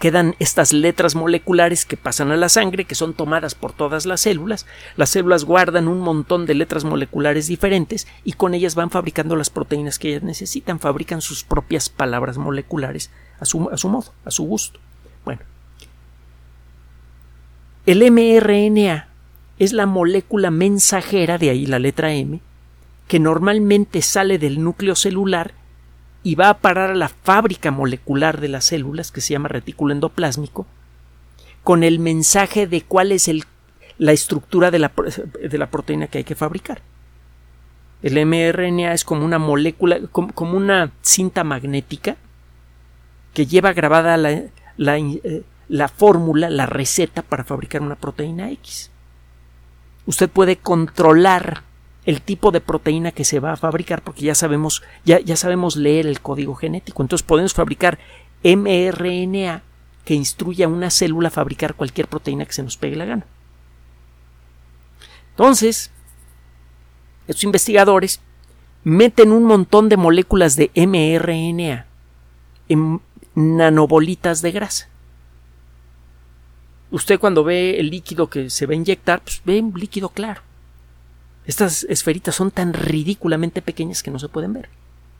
quedan 0.00 0.34
estas 0.38 0.72
letras 0.72 1.14
moleculares 1.14 1.84
que 1.84 1.98
pasan 1.98 2.32
a 2.32 2.36
la 2.36 2.48
sangre, 2.48 2.86
que 2.86 2.94
son 2.94 3.12
tomadas 3.12 3.54
por 3.54 3.74
todas 3.74 4.06
las 4.06 4.22
células. 4.22 4.66
Las 4.96 5.10
células 5.10 5.44
guardan 5.44 5.88
un 5.88 6.00
montón 6.00 6.46
de 6.46 6.54
letras 6.54 6.84
moleculares 6.84 7.46
diferentes 7.46 8.08
y 8.24 8.32
con 8.32 8.54
ellas 8.54 8.74
van 8.74 8.90
fabricando 8.90 9.36
las 9.36 9.50
proteínas 9.50 9.98
que 9.98 10.08
ellas 10.08 10.22
necesitan, 10.22 10.80
fabrican 10.80 11.20
sus 11.20 11.44
propias 11.44 11.90
palabras 11.90 12.38
moleculares 12.38 13.10
a 13.38 13.44
su, 13.44 13.68
a 13.68 13.76
su 13.76 13.90
modo, 13.90 14.14
a 14.24 14.30
su 14.30 14.44
gusto. 14.44 14.80
Bueno, 15.26 15.42
el 17.84 18.10
mRNA 18.10 19.08
es 19.58 19.74
la 19.74 19.84
molécula 19.84 20.50
mensajera, 20.50 21.36
de 21.36 21.50
ahí 21.50 21.66
la 21.66 21.78
letra 21.78 22.14
M, 22.14 22.40
que 23.06 23.18
normalmente 23.18 24.00
sale 24.00 24.38
del 24.38 24.64
núcleo 24.64 24.94
celular 24.94 25.52
y 26.22 26.34
va 26.34 26.50
a 26.50 26.58
parar 26.58 26.90
a 26.90 26.94
la 26.94 27.08
fábrica 27.08 27.70
molecular 27.70 28.40
de 28.40 28.48
las 28.48 28.66
células, 28.66 29.10
que 29.10 29.20
se 29.20 29.32
llama 29.32 29.48
retículo 29.48 29.92
endoplásmico, 29.92 30.66
con 31.64 31.82
el 31.82 31.98
mensaje 31.98 32.66
de 32.66 32.82
cuál 32.82 33.12
es 33.12 33.30
la 33.98 34.12
estructura 34.12 34.70
de 34.70 34.78
la, 34.78 34.92
de 35.40 35.58
la, 35.58 35.70
proteína 35.70 36.06
que 36.08 36.18
hay 36.18 36.24
que 36.24 36.34
fabricar. 36.34 36.82
El 38.02 38.24
mRNA 38.26 38.94
es 38.94 39.04
como 39.04 39.24
una 39.24 39.38
molécula, 39.38 40.00
como, 40.10 40.56
una 40.56 40.90
cinta 41.02 41.44
magnética 41.44 42.16
que 43.34 43.46
lleva 43.46 43.72
grabada 43.72 44.16
la, 44.16 44.32
eh, 44.32 45.42
la 45.68 45.88
fórmula, 45.88 46.50
la 46.50 46.66
receta 46.66 47.22
para 47.22 47.44
fabricar 47.44 47.82
una 47.82 47.96
proteína 47.96 48.50
X. 48.50 48.90
Usted 50.06 50.28
puede 50.28 50.56
controlar 50.56 51.62
el 52.10 52.22
tipo 52.22 52.50
de 52.50 52.60
proteína 52.60 53.12
que 53.12 53.24
se 53.24 53.38
va 53.38 53.52
a 53.52 53.56
fabricar, 53.56 54.02
porque 54.02 54.22
ya 54.22 54.34
sabemos, 54.34 54.82
ya, 55.04 55.20
ya 55.20 55.36
sabemos 55.36 55.76
leer 55.76 56.06
el 56.08 56.20
código 56.20 56.56
genético. 56.56 57.02
Entonces 57.02 57.24
podemos 57.24 57.54
fabricar 57.54 58.00
mRNA 58.42 59.62
que 60.04 60.14
instruye 60.14 60.64
a 60.64 60.68
una 60.68 60.90
célula 60.90 61.28
a 61.28 61.30
fabricar 61.30 61.74
cualquier 61.74 62.08
proteína 62.08 62.46
que 62.46 62.52
se 62.52 62.64
nos 62.64 62.76
pegue 62.76 62.96
la 62.96 63.04
gana. 63.04 63.26
Entonces, 65.30 65.92
estos 67.28 67.44
investigadores 67.44 68.20
meten 68.82 69.30
un 69.30 69.44
montón 69.44 69.88
de 69.88 69.96
moléculas 69.96 70.56
de 70.56 70.72
mRNA 70.74 71.86
en 72.68 73.00
nanobolitas 73.36 74.42
de 74.42 74.50
grasa. 74.50 74.88
Usted 76.90 77.20
cuando 77.20 77.44
ve 77.44 77.78
el 77.78 77.90
líquido 77.90 78.28
que 78.28 78.50
se 78.50 78.66
va 78.66 78.72
a 78.72 78.76
inyectar, 78.76 79.20
pues 79.20 79.40
ve 79.44 79.60
un 79.60 79.78
líquido 79.78 80.08
claro. 80.08 80.42
Estas 81.50 81.82
esferitas 81.88 82.36
son 82.36 82.52
tan 82.52 82.72
ridículamente 82.72 83.60
pequeñas 83.60 84.04
que 84.04 84.12
no 84.12 84.20
se 84.20 84.28
pueden 84.28 84.52
ver. 84.52 84.68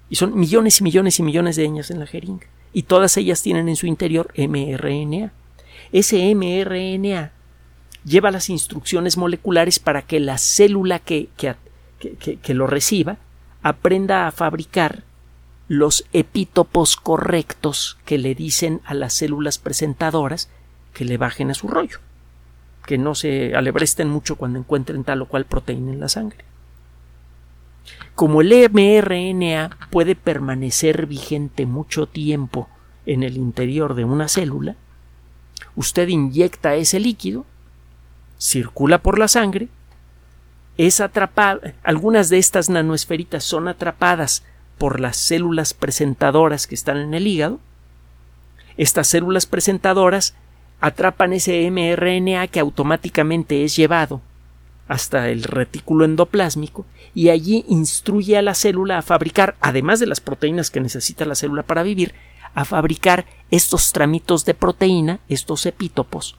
Y 0.08 0.14
son 0.14 0.38
millones 0.38 0.80
y 0.80 0.84
millones 0.84 1.18
y 1.18 1.24
millones 1.24 1.56
de 1.56 1.64
ellas 1.64 1.90
en 1.90 1.98
la 1.98 2.06
jeringa. 2.06 2.46
Y 2.72 2.84
todas 2.84 3.16
ellas 3.16 3.42
tienen 3.42 3.68
en 3.68 3.74
su 3.74 3.86
interior 3.86 4.32
mRNA. 4.36 5.32
Ese 5.90 6.32
mRNA 6.36 7.32
lleva 8.04 8.30
las 8.30 8.48
instrucciones 8.48 9.16
moleculares 9.16 9.80
para 9.80 10.02
que 10.02 10.20
la 10.20 10.38
célula 10.38 11.00
que, 11.00 11.30
que, 11.36 11.56
que 12.36 12.54
lo 12.54 12.68
reciba 12.68 13.16
aprenda 13.64 14.28
a 14.28 14.30
fabricar 14.30 15.02
los 15.66 16.06
epítopos 16.12 16.94
correctos 16.94 17.98
que 18.04 18.18
le 18.18 18.36
dicen 18.36 18.82
a 18.84 18.94
las 18.94 19.14
células 19.14 19.58
presentadoras 19.58 20.48
que 20.94 21.04
le 21.04 21.16
bajen 21.16 21.50
a 21.50 21.54
su 21.54 21.66
rollo 21.66 21.98
que 22.90 22.98
no 22.98 23.14
se 23.14 23.54
alebresten 23.54 24.10
mucho 24.10 24.34
cuando 24.34 24.58
encuentren 24.58 25.04
tal 25.04 25.22
o 25.22 25.26
cual 25.26 25.44
proteína 25.44 25.92
en 25.92 26.00
la 26.00 26.08
sangre. 26.08 26.44
Como 28.16 28.40
el 28.40 28.68
mRNA 28.68 29.78
puede 29.92 30.16
permanecer 30.16 31.06
vigente 31.06 31.66
mucho 31.66 32.08
tiempo 32.08 32.68
en 33.06 33.22
el 33.22 33.36
interior 33.36 33.94
de 33.94 34.04
una 34.04 34.26
célula, 34.26 34.74
usted 35.76 36.08
inyecta 36.08 36.74
ese 36.74 36.98
líquido, 36.98 37.46
circula 38.40 38.98
por 38.98 39.20
la 39.20 39.28
sangre, 39.28 39.68
es 40.76 41.00
atrapada, 41.00 41.74
algunas 41.84 42.28
de 42.28 42.38
estas 42.38 42.70
nanoesferitas 42.70 43.44
son 43.44 43.68
atrapadas 43.68 44.42
por 44.78 44.98
las 44.98 45.16
células 45.16 45.74
presentadoras 45.74 46.66
que 46.66 46.74
están 46.74 46.96
en 46.96 47.14
el 47.14 47.28
hígado, 47.28 47.60
estas 48.76 49.06
células 49.06 49.46
presentadoras 49.46 50.34
atrapan 50.80 51.32
ese 51.32 51.70
mRNA 51.70 52.48
que 52.48 52.60
automáticamente 52.60 53.64
es 53.64 53.76
llevado 53.76 54.20
hasta 54.88 55.28
el 55.28 55.44
retículo 55.44 56.04
endoplásmico 56.04 56.84
y 57.14 57.28
allí 57.28 57.64
instruye 57.68 58.36
a 58.36 58.42
la 58.42 58.54
célula 58.54 58.98
a 58.98 59.02
fabricar, 59.02 59.56
además 59.60 60.00
de 60.00 60.06
las 60.06 60.20
proteínas 60.20 60.70
que 60.70 60.80
necesita 60.80 61.24
la 61.24 61.36
célula 61.36 61.62
para 61.62 61.82
vivir, 61.82 62.14
a 62.54 62.64
fabricar 62.64 63.26
estos 63.50 63.92
tramitos 63.92 64.44
de 64.44 64.54
proteína, 64.54 65.20
estos 65.28 65.64
epítopos, 65.66 66.36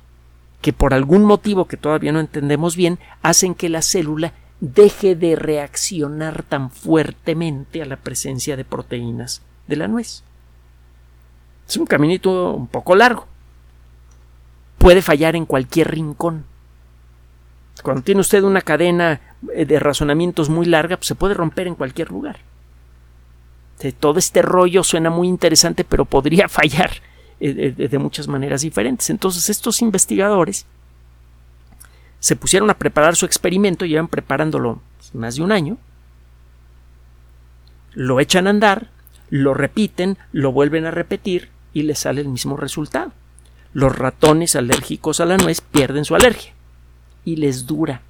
que 0.62 0.74
por 0.74 0.94
algún 0.94 1.24
motivo 1.24 1.66
que 1.66 1.78
todavía 1.78 2.12
no 2.12 2.20
entendemos 2.20 2.76
bien, 2.76 3.00
hacen 3.22 3.56
que 3.56 3.70
la 3.70 3.82
célula 3.82 4.34
deje 4.60 5.16
de 5.16 5.36
reaccionar 5.36 6.44
tan 6.44 6.72
fuertemente 6.72 7.82
a 7.82 7.86
la 7.86 7.96
presencia 7.96 8.58
de 8.58 8.66
proteínas 8.66 9.42
de 9.68 9.76
la 9.78 9.88
nuez. 9.88 10.24
Es 11.68 11.78
un 11.78 11.86
caminito 11.86 12.54
un 12.54 12.68
poco 12.68 12.96
largo, 12.96 13.28
puede 14.82 15.02
fallar 15.04 15.36
en 15.36 15.46
cualquier 15.46 15.92
rincón. 15.92 16.44
Cuando 17.84 18.02
tiene 18.02 18.22
usted 18.22 18.44
una 18.44 18.62
cadena 18.62 19.22
eh, 19.54 19.66
de 19.66 19.80
razonamientos 19.80 20.50
muy 20.50 20.66
larga, 20.66 20.98
pues 20.98 21.08
se 21.08 21.16
puede 21.16 21.36
romper 21.36 21.68
en 21.68 21.76
cualquier 21.76 22.10
lugar. 22.10 22.40
Todo 24.00 24.20
este 24.20 24.42
rollo 24.44 24.84
suena 24.84 25.10
muy 25.10 25.28
interesante, 25.28 25.84
pero 25.84 26.06
podría 26.06 26.50
fallar 26.50 26.92
eh, 27.40 27.72
de 27.72 27.98
muchas 28.00 28.28
maneras 28.28 28.62
diferentes. 28.62 29.10
Entonces 29.10 29.50
estos 29.50 29.82
investigadores 29.82 30.66
se 32.20 32.36
pusieron 32.36 32.70
a 32.70 32.78
preparar 32.78 33.16
su 33.16 33.26
experimento, 33.26 33.86
llevan 33.86 34.08
preparándolo 34.08 34.82
más 35.14 35.36
de 35.36 35.44
un 35.44 35.52
año, 35.52 35.78
lo 37.94 38.20
echan 38.20 38.48
a 38.48 38.52
andar, 38.52 38.90
lo 39.30 39.54
repiten, 39.54 40.18
lo 40.32 40.52
vuelven 40.52 40.86
a 40.86 40.92
repetir 40.92 41.50
y 41.74 41.84
les 41.84 42.00
sale 42.00 42.22
el 42.22 42.30
mismo 42.30 42.58
resultado 42.58 43.12
los 43.74 43.96
ratones 43.96 44.56
alérgicos 44.56 45.20
a 45.20 45.26
la 45.26 45.38
nuez 45.38 45.62
pierden 45.62 46.06
su 46.06 46.16
alergia 46.16 46.54
y 47.24 47.38
les 47.38 47.66
dura 47.66 48.02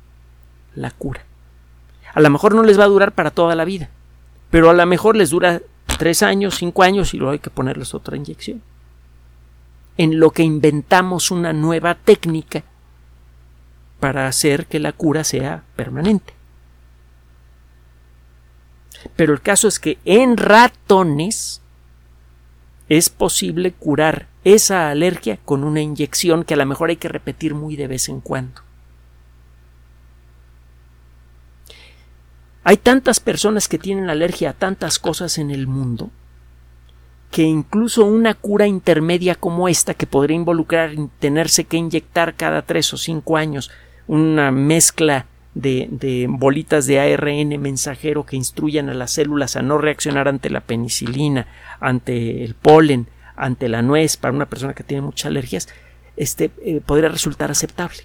la 0.76 0.92
cura. 0.92 1.24
A 2.14 2.20
lo 2.20 2.30
mejor 2.30 2.56
no 2.56 2.64
les 2.64 2.80
va 2.80 2.86
a 2.86 2.90
durar 2.90 3.14
para 3.14 3.32
toda 3.32 3.56
la 3.56 3.66
vida, 3.66 3.90
pero 4.50 4.70
a 4.70 4.74
lo 4.74 4.86
mejor 4.86 5.16
les 5.16 5.30
dura 5.30 5.62
tres 5.98 6.24
años, 6.24 6.56
cinco 6.56 6.84
años 6.84 7.14
y 7.14 7.18
luego 7.18 7.34
hay 7.34 7.40
que 7.40 7.50
ponerles 7.50 7.94
otra 7.94 8.18
inyección. 8.18 8.62
En 9.98 10.20
lo 10.20 10.32
que 10.32 10.44
inventamos 10.44 11.32
una 11.32 11.54
nueva 11.54 11.96
técnica 11.96 12.64
para 14.00 14.28
hacer 14.28 14.66
que 14.66 14.80
la 14.80 14.94
cura 14.94 15.24
sea 15.24 15.64
permanente. 15.76 16.34
Pero 19.16 19.34
el 19.34 19.42
caso 19.42 19.68
es 19.68 19.80
que 19.80 20.00
en 20.06 20.38
ratones 20.38 21.62
es 22.90 23.10
posible 23.10 23.72
curar 23.72 24.28
esa 24.44 24.90
alergia 24.90 25.38
con 25.44 25.64
una 25.64 25.82
inyección 25.82 26.44
que 26.44 26.56
a 26.56 26.58
lo 26.58 26.66
mejor 26.66 26.90
hay 26.90 26.98
que 26.98 27.08
repetir 27.08 27.54
muy 27.54 27.76
de 27.76 27.88
vez 27.88 28.10
en 28.10 28.22
cuando. 28.22 28.62
Hay 32.64 32.78
tantas 32.78 33.20
personas 33.20 33.68
que 33.68 33.80
tienen 33.80 34.10
alergia 34.10 34.52
a 34.52 34.54
tantas 34.54 35.00
cosas 35.00 35.38
en 35.38 35.52
el 35.52 35.68
mundo 35.68 36.12
que 37.32 37.44
incluso 37.44 38.06
una 38.06 38.34
cura 38.34 38.68
intermedia 38.68 39.36
como 39.36 39.70
esta, 39.70 39.94
que 39.94 40.06
podría 40.06 40.36
involucrar 40.36 40.92
tenerse 41.20 41.64
que 41.64 41.78
inyectar 41.78 42.36
cada 42.36 42.62
tres 42.62 42.94
o 42.94 42.98
cinco 42.98 43.38
años 43.38 43.72
una 44.06 44.52
mezcla 44.52 45.28
de, 45.54 45.88
de, 45.90 46.28
bolitas 46.30 46.88
de 46.88 47.00
ARN 47.00 47.60
mensajero 47.62 48.26
que 48.26 48.36
instruyan 48.36 48.90
a 48.90 48.94
las 48.94 49.12
células 49.12 49.56
a 49.56 49.62
no 49.62 49.78
reaccionar 49.78 50.28
ante 50.28 50.50
la 50.50 50.60
penicilina, 50.60 51.48
ante 51.80 52.44
el 52.44 52.54
polen, 52.54 53.08
ante 53.36 53.70
la 53.70 53.82
nuez 53.82 54.18
para 54.18 54.34
una 54.34 54.48
persona 54.48 54.74
que 54.74 54.84
tiene 54.84 55.02
muchas 55.02 55.28
alergias, 55.28 55.70
este, 56.18 56.52
eh, 56.64 56.82
podría 56.86 57.10
resultar 57.10 57.52
aceptable. 57.52 58.00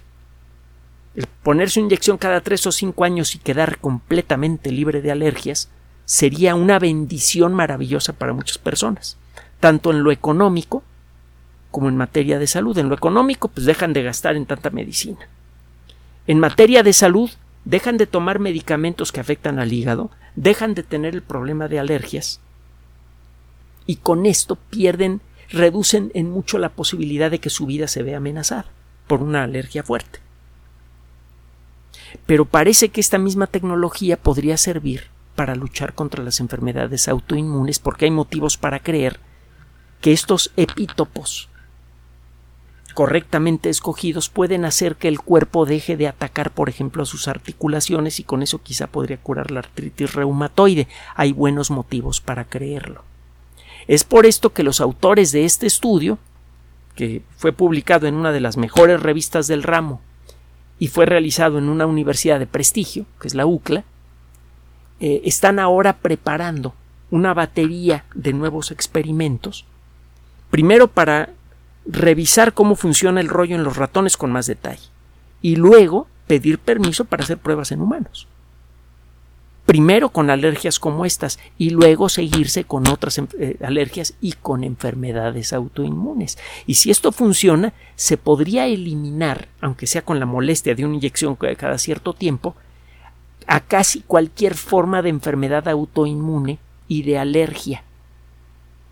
El 1.15 1.25
ponerse 1.43 1.79
una 1.79 1.87
inyección 1.87 2.17
cada 2.17 2.41
tres 2.41 2.65
o 2.67 2.71
cinco 2.71 3.03
años 3.03 3.35
y 3.35 3.39
quedar 3.39 3.79
completamente 3.79 4.71
libre 4.71 5.01
de 5.01 5.11
alergias 5.11 5.69
sería 6.05 6.55
una 6.55 6.79
bendición 6.79 7.53
maravillosa 7.53 8.13
para 8.13 8.33
muchas 8.33 8.57
personas, 8.57 9.17
tanto 9.59 9.91
en 9.91 10.03
lo 10.03 10.11
económico 10.11 10.83
como 11.71 11.89
en 11.89 11.97
materia 11.97 12.39
de 12.39 12.47
salud. 12.47 12.77
En 12.77 12.89
lo 12.89 12.95
económico, 12.95 13.49
pues 13.49 13.65
dejan 13.65 13.93
de 13.93 14.03
gastar 14.03 14.35
en 14.35 14.45
tanta 14.45 14.69
medicina. 14.69 15.27
En 16.27 16.39
materia 16.39 16.83
de 16.83 16.93
salud, 16.93 17.29
dejan 17.65 17.97
de 17.97 18.07
tomar 18.07 18.39
medicamentos 18.39 19.11
que 19.11 19.19
afectan 19.19 19.59
al 19.59 19.73
hígado, 19.73 20.11
dejan 20.35 20.75
de 20.75 20.83
tener 20.83 21.13
el 21.13 21.21
problema 21.21 21.67
de 21.67 21.79
alergias 21.79 22.41
y 23.87 23.95
con 23.95 24.25
esto 24.25 24.57
pierden, 24.69 25.21
reducen 25.49 26.11
en 26.13 26.29
mucho 26.29 26.59
la 26.59 26.69
posibilidad 26.69 27.31
de 27.31 27.39
que 27.39 27.49
su 27.49 27.65
vida 27.65 27.87
se 27.87 28.03
vea 28.03 28.17
amenazada 28.17 28.65
por 29.07 29.23
una 29.23 29.43
alergia 29.43 29.81
fuerte. 29.81 30.19
Pero 32.25 32.45
parece 32.45 32.89
que 32.89 33.01
esta 33.01 33.17
misma 33.17 33.47
tecnología 33.47 34.17
podría 34.17 34.57
servir 34.57 35.05
para 35.35 35.55
luchar 35.55 35.93
contra 35.93 36.23
las 36.23 36.39
enfermedades 36.39 37.07
autoinmunes 37.07 37.79
porque 37.79 38.05
hay 38.05 38.11
motivos 38.11 38.57
para 38.57 38.79
creer 38.79 39.19
que 40.01 40.11
estos 40.11 40.51
epítopos 40.57 41.49
correctamente 42.93 43.69
escogidos 43.69 44.27
pueden 44.29 44.65
hacer 44.65 44.95
que 44.95 45.07
el 45.07 45.19
cuerpo 45.19 45.67
deje 45.67 45.97
de 45.97 46.07
atacar, 46.07 46.49
por 46.49 46.67
ejemplo, 46.67 47.05
sus 47.05 47.27
articulaciones 47.27 48.19
y 48.19 48.23
con 48.23 48.41
eso 48.41 48.63
quizá 48.63 48.87
podría 48.87 49.17
curar 49.17 49.51
la 49.51 49.59
artritis 49.59 50.15
reumatoide. 50.15 50.87
Hay 51.13 51.31
buenos 51.31 51.69
motivos 51.69 52.21
para 52.21 52.45
creerlo. 52.45 53.03
Es 53.87 54.03
por 54.03 54.25
esto 54.25 54.51
que 54.51 54.63
los 54.63 54.81
autores 54.81 55.31
de 55.31 55.45
este 55.45 55.65
estudio, 55.65 56.17
que 56.95 57.21
fue 57.37 57.53
publicado 57.53 58.07
en 58.07 58.15
una 58.15 58.31
de 58.31 58.41
las 58.41 58.57
mejores 58.57 59.01
revistas 59.01 59.47
del 59.47 59.63
ramo 59.63 60.01
y 60.79 60.87
fue 60.87 61.05
realizado 61.05 61.57
en 61.57 61.69
una 61.69 61.85
universidad 61.85 62.39
de 62.39 62.47
prestigio, 62.47 63.05
que 63.19 63.27
es 63.27 63.35
la 63.35 63.45
UCLA, 63.45 63.83
eh, 64.99 65.21
están 65.25 65.59
ahora 65.59 65.97
preparando 65.97 66.73
una 67.11 67.33
batería 67.33 68.03
de 68.13 68.33
nuevos 68.33 68.71
experimentos, 68.71 69.65
primero 70.49 70.87
para 70.87 71.29
revisar 71.85 72.53
cómo 72.53 72.75
funciona 72.75 73.21
el 73.21 73.29
rollo 73.29 73.55
en 73.55 73.63
los 73.63 73.77
ratones 73.77 74.17
con 74.17 74.31
más 74.31 74.47
detalle 74.47 74.89
y 75.41 75.55
luego 75.55 76.07
pedir 76.27 76.59
permiso 76.59 77.05
para 77.05 77.23
hacer 77.23 77.37
pruebas 77.37 77.71
en 77.71 77.81
humanos. 77.81 78.27
Primero 79.67 80.07
con 80.07 80.29
alergias 80.29 80.79
como 80.79 81.05
estas 81.05 81.39
y 81.57 81.71
luego 81.71 82.07
seguirse 82.07 82.63
con 82.63 82.87
otras 82.87 83.19
eh, 83.19 83.57
alergias 83.61 84.13
y 84.21 84.31
con 84.31 84.63
enfermedades 84.63 85.51
autoinmunes. 85.51 86.37
Y 86.65 86.75
si 86.75 86.89
esto 86.89 87.11
funciona, 87.11 87.73
se 87.97 88.15
podría 88.15 88.65
eliminar, 88.65 89.49
aunque 89.59 89.85
sea 89.85 90.03
con 90.03 90.21
la 90.21 90.25
molestia 90.25 90.73
de 90.73 90.85
una 90.85 90.95
inyección 90.95 91.35
cada 91.35 91.77
cierto 91.79 92.13
tiempo, 92.13 92.55
a 93.45 93.59
casi 93.59 93.99
cualquier 93.99 94.55
forma 94.55 95.01
de 95.01 95.09
enfermedad 95.09 95.67
autoinmune 95.67 96.59
y 96.87 97.03
de 97.03 97.17
alergia. 97.17 97.83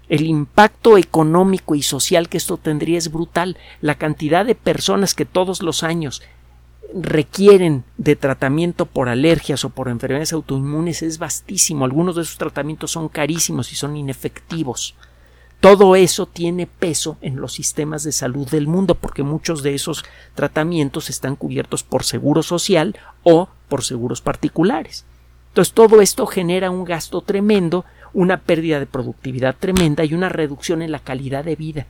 El 0.09 0.25
impacto 0.25 0.97
económico 0.97 1.75
y 1.75 1.83
social 1.83 2.27
que 2.27 2.35
esto 2.35 2.57
tendría 2.57 2.97
es 2.97 3.13
brutal. 3.13 3.55
La 3.79 3.95
cantidad 3.95 4.45
de 4.45 4.55
personas 4.55 5.13
que 5.13 5.23
todos 5.23 5.63
los 5.63 5.83
años 5.83 6.21
requieren 6.97 7.83
de 7.97 8.15
tratamiento 8.15 8.85
por 8.85 9.09
alergias 9.09 9.65
o 9.65 9.69
por 9.69 9.89
enfermedades 9.89 10.31
autoinmunes 10.31 11.01
es 11.01 11.17
vastísimo. 11.17 11.83
Algunos 11.83 12.15
de 12.15 12.21
esos 12.21 12.37
tratamientos 12.37 12.91
son 12.91 13.09
carísimos 13.09 13.71
y 13.73 13.75
son 13.75 13.97
inefectivos. 13.97 14.95
Todo 15.59 15.95
eso 15.95 16.25
tiene 16.25 16.67
peso 16.67 17.17
en 17.21 17.41
los 17.41 17.53
sistemas 17.53 18.03
de 18.03 18.13
salud 18.13 18.47
del 18.49 18.67
mundo 18.67 18.95
porque 18.95 19.23
muchos 19.23 19.61
de 19.61 19.75
esos 19.75 20.05
tratamientos 20.35 21.09
están 21.09 21.35
cubiertos 21.35 21.83
por 21.83 22.03
seguro 22.03 22.43
social 22.43 22.95
o 23.23 23.49
por 23.67 23.83
seguros 23.83 24.21
particulares. 24.21 25.05
Entonces 25.49 25.73
todo 25.73 26.01
esto 26.01 26.25
genera 26.27 26.71
un 26.71 26.85
gasto 26.85 27.21
tremendo, 27.21 27.83
una 28.13 28.41
pérdida 28.41 28.79
de 28.79 28.85
productividad 28.85 29.55
tremenda 29.57 30.05
y 30.05 30.13
una 30.13 30.29
reducción 30.29 30.81
en 30.81 30.91
la 30.91 30.99
calidad 30.99 31.43
de 31.43 31.55
vida 31.55 31.87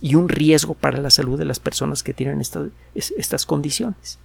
y 0.00 0.14
un 0.14 0.28
riesgo 0.28 0.74
para 0.74 0.98
la 0.98 1.10
salud 1.10 1.38
de 1.38 1.46
las 1.46 1.60
personas 1.60 2.02
que 2.02 2.14
tienen 2.14 2.40
estas 2.40 3.46
condiciones. 3.46 4.18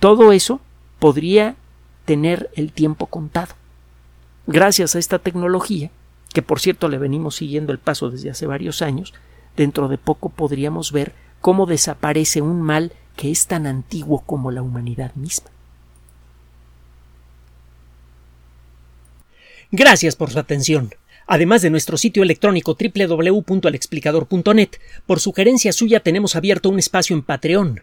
Todo 0.00 0.32
eso 0.32 0.60
podría 0.98 1.56
tener 2.04 2.50
el 2.54 2.72
tiempo 2.72 3.06
contado. 3.06 3.54
Gracias 4.46 4.94
a 4.94 4.98
esta 4.98 5.18
tecnología, 5.18 5.90
que 6.32 6.42
por 6.42 6.60
cierto 6.60 6.88
le 6.88 6.98
venimos 6.98 7.36
siguiendo 7.36 7.72
el 7.72 7.78
paso 7.78 8.10
desde 8.10 8.30
hace 8.30 8.46
varios 8.46 8.82
años, 8.82 9.14
dentro 9.56 9.88
de 9.88 9.98
poco 9.98 10.28
podríamos 10.28 10.92
ver 10.92 11.14
cómo 11.40 11.66
desaparece 11.66 12.42
un 12.42 12.62
mal 12.62 12.92
que 13.16 13.30
es 13.30 13.46
tan 13.46 13.66
antiguo 13.66 14.22
como 14.26 14.50
la 14.50 14.62
humanidad 14.62 15.14
misma. 15.14 15.50
Gracias 19.72 20.14
por 20.14 20.30
su 20.30 20.38
atención. 20.38 20.94
Además 21.26 21.60
de 21.62 21.70
nuestro 21.70 21.96
sitio 21.96 22.22
electrónico 22.22 22.76
www.alexplicador.net, 22.78 24.70
por 25.06 25.18
sugerencia 25.18 25.72
suya 25.72 26.00
tenemos 26.00 26.36
abierto 26.36 26.68
un 26.68 26.78
espacio 26.78 27.16
en 27.16 27.22
Patreon, 27.22 27.82